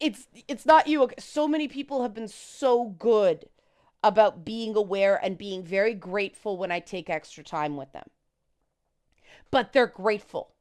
it's 0.00 0.28
it's 0.48 0.66
not 0.66 0.86
you. 0.88 1.10
So 1.18 1.48
many 1.48 1.68
people 1.68 2.02
have 2.02 2.14
been 2.14 2.28
so 2.28 2.86
good 2.98 3.46
about 4.02 4.44
being 4.44 4.76
aware 4.76 5.16
and 5.22 5.38
being 5.38 5.64
very 5.64 5.94
grateful 5.94 6.56
when 6.56 6.70
I 6.70 6.80
take 6.80 7.10
extra 7.10 7.42
time 7.42 7.76
with 7.76 7.92
them. 7.92 8.08
But 9.50 9.72
they're 9.72 9.86
grateful. 9.86 10.52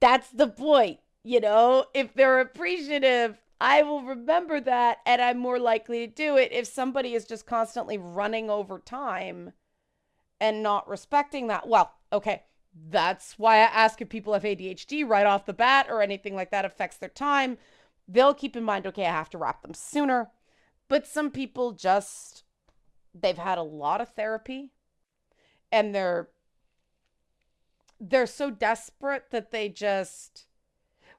That's 0.00 0.30
the 0.30 0.48
point. 0.48 0.98
you 1.24 1.40
know, 1.40 1.86
if 1.94 2.14
they're 2.14 2.40
appreciative, 2.40 3.40
I 3.60 3.82
will 3.82 4.02
remember 4.02 4.60
that 4.60 4.98
and 5.06 5.22
I'm 5.22 5.38
more 5.38 5.60
likely 5.60 6.06
to 6.06 6.12
do 6.12 6.36
it. 6.36 6.50
If 6.52 6.66
somebody 6.66 7.14
is 7.14 7.24
just 7.24 7.46
constantly 7.46 7.96
running 7.96 8.50
over 8.50 8.80
time 8.80 9.52
and 10.40 10.62
not 10.62 10.88
respecting 10.88 11.46
that, 11.46 11.68
well, 11.68 11.92
okay, 12.12 12.42
that's 12.90 13.38
why 13.38 13.56
I 13.58 13.64
ask 13.66 14.00
if 14.00 14.08
people 14.08 14.32
have 14.32 14.42
ADHD 14.42 15.08
right 15.08 15.26
off 15.26 15.46
the 15.46 15.52
bat 15.52 15.86
or 15.88 16.02
anything 16.02 16.34
like 16.34 16.50
that 16.50 16.64
affects 16.64 16.96
their 16.96 17.08
time. 17.08 17.58
They'll 18.08 18.34
keep 18.34 18.56
in 18.56 18.64
mind, 18.64 18.86
okay, 18.86 19.06
I 19.06 19.12
have 19.12 19.30
to 19.30 19.38
wrap 19.38 19.62
them 19.62 19.74
sooner. 19.74 20.30
But 20.88 21.06
some 21.06 21.30
people 21.30 21.72
just, 21.72 22.44
they've 23.14 23.38
had 23.38 23.58
a 23.58 23.62
lot 23.62 24.00
of 24.00 24.10
therapy 24.10 24.70
and 25.70 25.94
they're, 25.94 26.28
they're 27.98 28.26
so 28.26 28.50
desperate 28.50 29.30
that 29.30 29.52
they 29.52 29.68
just, 29.68 30.46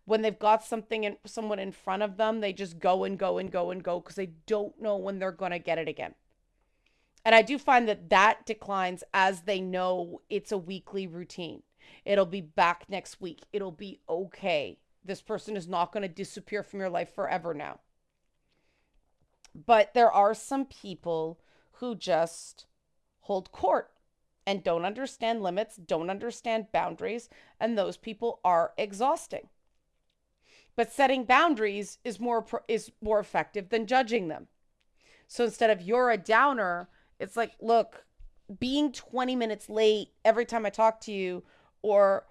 when 0.05 0.21
they've 0.21 0.37
got 0.37 0.63
something 0.63 1.05
in 1.05 1.17
someone 1.25 1.59
in 1.59 1.71
front 1.71 2.03
of 2.03 2.17
them, 2.17 2.41
they 2.41 2.53
just 2.53 2.77
go 2.77 3.03
and 3.03 3.17
go 3.17 3.37
and 3.37 3.51
go 3.51 3.71
and 3.71 3.83
go 3.83 3.99
because 3.99 4.15
they 4.15 4.31
don't 4.45 4.79
know 4.81 4.97
when 4.97 5.17
they're 5.17 5.31
going 5.31 5.51
to 5.51 5.59
get 5.59 5.77
it 5.77 5.87
again. 5.87 6.13
And 7.25 7.33
I 7.33 7.41
do 7.41 7.57
find 7.57 7.87
that 7.87 8.09
that 8.09 8.45
declines 8.45 9.03
as 9.13 9.41
they 9.41 9.61
know 9.61 10.21
it's 10.29 10.51
a 10.51 10.57
weekly 10.57 11.07
routine. 11.07 11.63
It'll 12.05 12.25
be 12.25 12.41
back 12.41 12.85
next 12.89 13.21
week. 13.21 13.43
It'll 13.53 13.71
be 13.71 14.01
okay. 14.09 14.79
This 15.05 15.21
person 15.21 15.57
is 15.57 15.67
not 15.67 15.91
going 15.91 16.03
to 16.03 16.09
disappear 16.09 16.63
from 16.63 16.79
your 16.79 16.89
life 16.89 17.13
forever 17.13 17.53
now. 17.53 17.79
But 19.53 19.93
there 19.93 20.11
are 20.11 20.33
some 20.33 20.65
people 20.65 21.39
who 21.73 21.95
just 21.95 22.65
hold 23.21 23.51
court 23.51 23.91
and 24.45 24.63
don't 24.63 24.85
understand 24.85 25.41
limits, 25.41 25.77
don't 25.77 26.09
understand 26.09 26.71
boundaries, 26.71 27.29
and 27.59 27.77
those 27.77 27.97
people 27.97 28.39
are 28.43 28.73
exhausting. 28.77 29.47
But 30.75 30.91
setting 30.91 31.23
boundaries 31.25 31.99
is 32.03 32.19
more 32.19 32.45
is 32.67 32.91
more 33.01 33.19
effective 33.19 33.69
than 33.69 33.85
judging 33.85 34.27
them. 34.27 34.47
So 35.27 35.45
instead 35.45 35.69
of 35.69 35.81
you're 35.81 36.09
a 36.11 36.17
downer, 36.17 36.89
it's 37.19 37.37
like, 37.37 37.53
look, 37.61 38.05
being 38.59 38.91
20 38.91 39.35
minutes 39.35 39.69
late 39.69 40.09
every 40.25 40.45
time 40.45 40.65
I 40.65 40.69
talk 40.69 40.99
to 41.01 41.11
you, 41.11 41.43
or, 41.81 42.25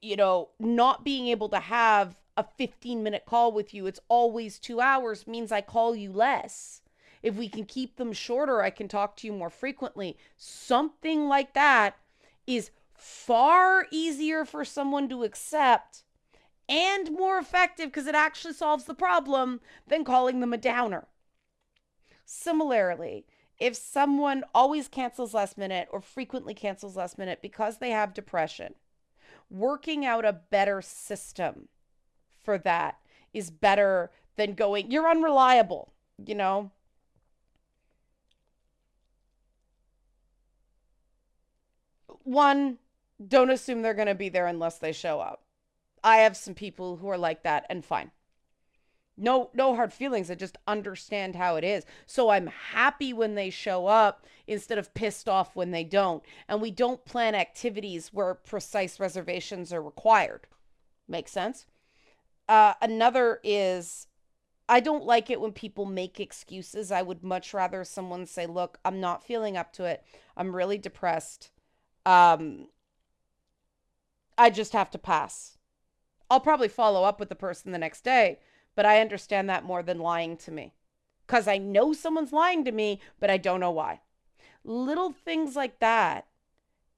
you 0.00 0.16
know, 0.16 0.50
not 0.58 1.04
being 1.04 1.28
able 1.28 1.48
to 1.50 1.60
have 1.60 2.16
a 2.36 2.44
15 2.56 3.02
minute 3.02 3.24
call 3.26 3.52
with 3.52 3.72
you, 3.72 3.86
it's 3.86 4.00
always 4.08 4.58
two 4.58 4.80
hours, 4.80 5.26
means 5.26 5.52
I 5.52 5.60
call 5.60 5.94
you 5.94 6.12
less. 6.12 6.82
If 7.22 7.36
we 7.36 7.48
can 7.48 7.64
keep 7.64 7.96
them 7.96 8.12
shorter, 8.12 8.62
I 8.62 8.70
can 8.70 8.86
talk 8.86 9.16
to 9.16 9.26
you 9.26 9.32
more 9.32 9.50
frequently. 9.50 10.18
Something 10.36 11.26
like 11.26 11.54
that 11.54 11.96
is 12.46 12.70
far 12.92 13.86
easier 13.90 14.44
for 14.44 14.64
someone 14.64 15.08
to 15.08 15.24
accept 15.24 16.04
and 16.68 17.10
more 17.10 17.38
effective 17.38 17.86
because 17.86 18.06
it 18.06 18.14
actually 18.14 18.54
solves 18.54 18.84
the 18.84 18.94
problem 18.94 19.60
than 19.86 20.04
calling 20.04 20.40
them 20.40 20.52
a 20.52 20.58
downer. 20.58 21.06
Similarly, 22.24 23.26
if 23.58 23.76
someone 23.76 24.44
always 24.54 24.88
cancels 24.88 25.34
last 25.34 25.58
minute 25.58 25.88
or 25.90 26.00
frequently 26.00 26.54
cancels 26.54 26.96
last 26.96 27.18
minute 27.18 27.40
because 27.42 27.78
they 27.78 27.90
have 27.90 28.14
depression, 28.14 28.74
working 29.50 30.04
out 30.04 30.24
a 30.24 30.32
better 30.32 30.82
system 30.82 31.68
for 32.42 32.58
that 32.58 32.98
is 33.32 33.50
better 33.50 34.10
than 34.36 34.54
going, 34.54 34.90
you're 34.90 35.08
unreliable, 35.08 35.92
you 36.24 36.34
know? 36.34 36.70
One, 42.22 42.78
don't 43.26 43.50
assume 43.50 43.82
they're 43.82 43.94
going 43.94 44.08
to 44.08 44.14
be 44.14 44.28
there 44.28 44.46
unless 44.46 44.78
they 44.78 44.92
show 44.92 45.20
up. 45.20 45.42
I 46.02 46.18
have 46.18 46.36
some 46.36 46.54
people 46.54 46.96
who 46.96 47.08
are 47.08 47.18
like 47.18 47.42
that 47.42 47.66
and 47.70 47.84
fine. 47.84 48.10
No 49.16 49.50
no 49.54 49.76
hard 49.76 49.92
feelings. 49.92 50.30
I 50.30 50.34
just 50.34 50.58
understand 50.66 51.36
how 51.36 51.56
it 51.56 51.64
is. 51.64 51.84
So 52.06 52.30
I'm 52.30 52.48
happy 52.48 53.12
when 53.12 53.36
they 53.36 53.50
show 53.50 53.86
up 53.86 54.26
instead 54.46 54.76
of 54.76 54.92
pissed 54.94 55.28
off 55.28 55.54
when 55.54 55.70
they 55.70 55.84
don't. 55.84 56.24
And 56.48 56.60
we 56.60 56.70
don't 56.70 57.04
plan 57.04 57.34
activities 57.34 58.12
where 58.12 58.34
precise 58.34 58.98
reservations 58.98 59.72
are 59.72 59.82
required. 59.82 60.46
Make 61.06 61.28
sense? 61.28 61.66
Uh, 62.48 62.74
another 62.82 63.40
is 63.44 64.08
I 64.68 64.80
don't 64.80 65.04
like 65.04 65.30
it 65.30 65.40
when 65.40 65.52
people 65.52 65.84
make 65.84 66.18
excuses. 66.18 66.90
I 66.90 67.02
would 67.02 67.22
much 67.22 67.54
rather 67.54 67.84
someone 67.84 68.26
say, 68.26 68.46
"Look, 68.46 68.78
I'm 68.84 69.00
not 69.00 69.22
feeling 69.22 69.56
up 69.56 69.72
to 69.74 69.84
it. 69.84 70.04
I'm 70.36 70.56
really 70.56 70.78
depressed. 70.78 71.50
Um 72.04 72.68
I 74.36 74.50
just 74.50 74.72
have 74.72 74.90
to 74.90 74.98
pass." 74.98 75.56
I'll 76.30 76.40
probably 76.40 76.68
follow 76.68 77.04
up 77.04 77.20
with 77.20 77.28
the 77.28 77.34
person 77.36 77.70
the 77.70 77.78
next 77.78 78.02
day 78.02 78.40
but 78.74 78.86
I 78.86 79.00
understand 79.00 79.48
that 79.48 79.64
more 79.64 79.82
than 79.82 79.98
lying 79.98 80.36
to 80.38 80.50
me 80.50 80.74
because 81.26 81.48
I 81.48 81.58
know 81.58 81.92
someone's 81.92 82.32
lying 82.32 82.64
to 82.64 82.72
me, 82.72 83.00
but 83.20 83.30
I 83.30 83.36
don't 83.36 83.60
know 83.60 83.70
why. 83.70 84.00
Little 84.64 85.12
things 85.12 85.56
like 85.56 85.78
that 85.80 86.26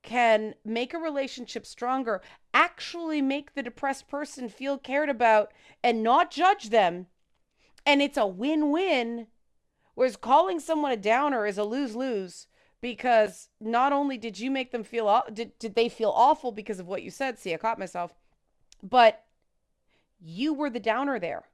can 0.03 0.55
make 0.65 0.95
a 0.95 0.99
relationship 0.99 1.67
stronger, 1.67 2.23
actually 2.55 3.21
make 3.21 3.55
the 3.55 3.63
depressed 3.63 4.09
person 4.09 4.49
feel 4.49 4.79
cared 4.79 5.09
about 5.09 5.53
and 5.83 6.03
not 6.03 6.31
judge 6.31 6.71
them. 6.71 7.07
And 7.85 8.01
it's 8.01 8.17
a 8.17 8.27
win 8.27 8.71
win. 8.71 9.27
Whereas 9.95 10.17
calling 10.17 10.61
someone 10.61 10.93
a 10.93 10.97
downer 10.97 11.47
is 11.47 11.59
a 11.59 11.65
lose 11.65 11.97
lose 11.97 12.47
because 12.81 13.49
not 13.61 13.93
only 13.93 14.19
did 14.19 14.39
you 14.39 14.51
make 14.51 14.71
them 14.71 14.85
feel 14.85 15.23
did, 15.33 15.59
did 15.59 15.75
they 15.75 15.89
feel 15.89 16.11
awful 16.15 16.53
because 16.53 16.79
of 16.79 16.87
what 16.87 17.03
you 17.03 17.11
said 17.11 17.39
see 17.39 17.55
i 17.55 17.57
caught 17.57 17.79
myself 17.79 18.15
but 18.83 19.25
you 20.21 20.53
were 20.53 20.71
the 20.71 20.79
downer 20.79 21.19
there 21.19 21.45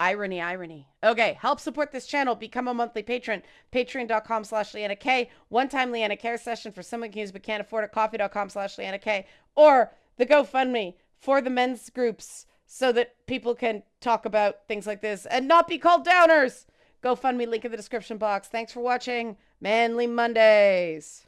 Irony, 0.00 0.40
irony. 0.40 0.86
Okay, 1.02 1.36
help 1.40 1.58
support 1.58 1.90
this 1.90 2.06
channel. 2.06 2.34
Become 2.34 2.68
a 2.68 2.74
monthly 2.74 3.02
patron. 3.02 3.42
Patreon.com 3.72 4.44
slash 4.44 4.72
Leanna 4.74 4.94
K. 4.94 5.30
One-time 5.48 5.90
Leanna 5.90 6.16
Care 6.16 6.38
session 6.38 6.70
for 6.70 6.82
someone 6.82 7.12
use 7.12 7.32
but 7.32 7.42
can't 7.42 7.60
afford 7.60 7.84
it. 7.84 7.92
Coffee.com 7.92 8.48
slash 8.48 8.78
Leanna 8.78 8.98
K. 8.98 9.26
Or 9.56 9.92
the 10.16 10.26
GoFundMe 10.26 10.94
for 11.18 11.40
the 11.40 11.50
men's 11.50 11.90
groups 11.90 12.46
so 12.66 12.92
that 12.92 13.14
people 13.26 13.54
can 13.54 13.82
talk 14.00 14.24
about 14.24 14.68
things 14.68 14.86
like 14.86 15.00
this 15.00 15.26
and 15.26 15.48
not 15.48 15.66
be 15.66 15.78
called 15.78 16.06
downers. 16.06 16.66
GoFundMe 17.02 17.48
link 17.48 17.64
in 17.64 17.70
the 17.70 17.76
description 17.76 18.18
box. 18.18 18.48
Thanks 18.48 18.72
for 18.72 18.80
watching 18.80 19.36
Manly 19.60 20.06
Mondays. 20.06 21.27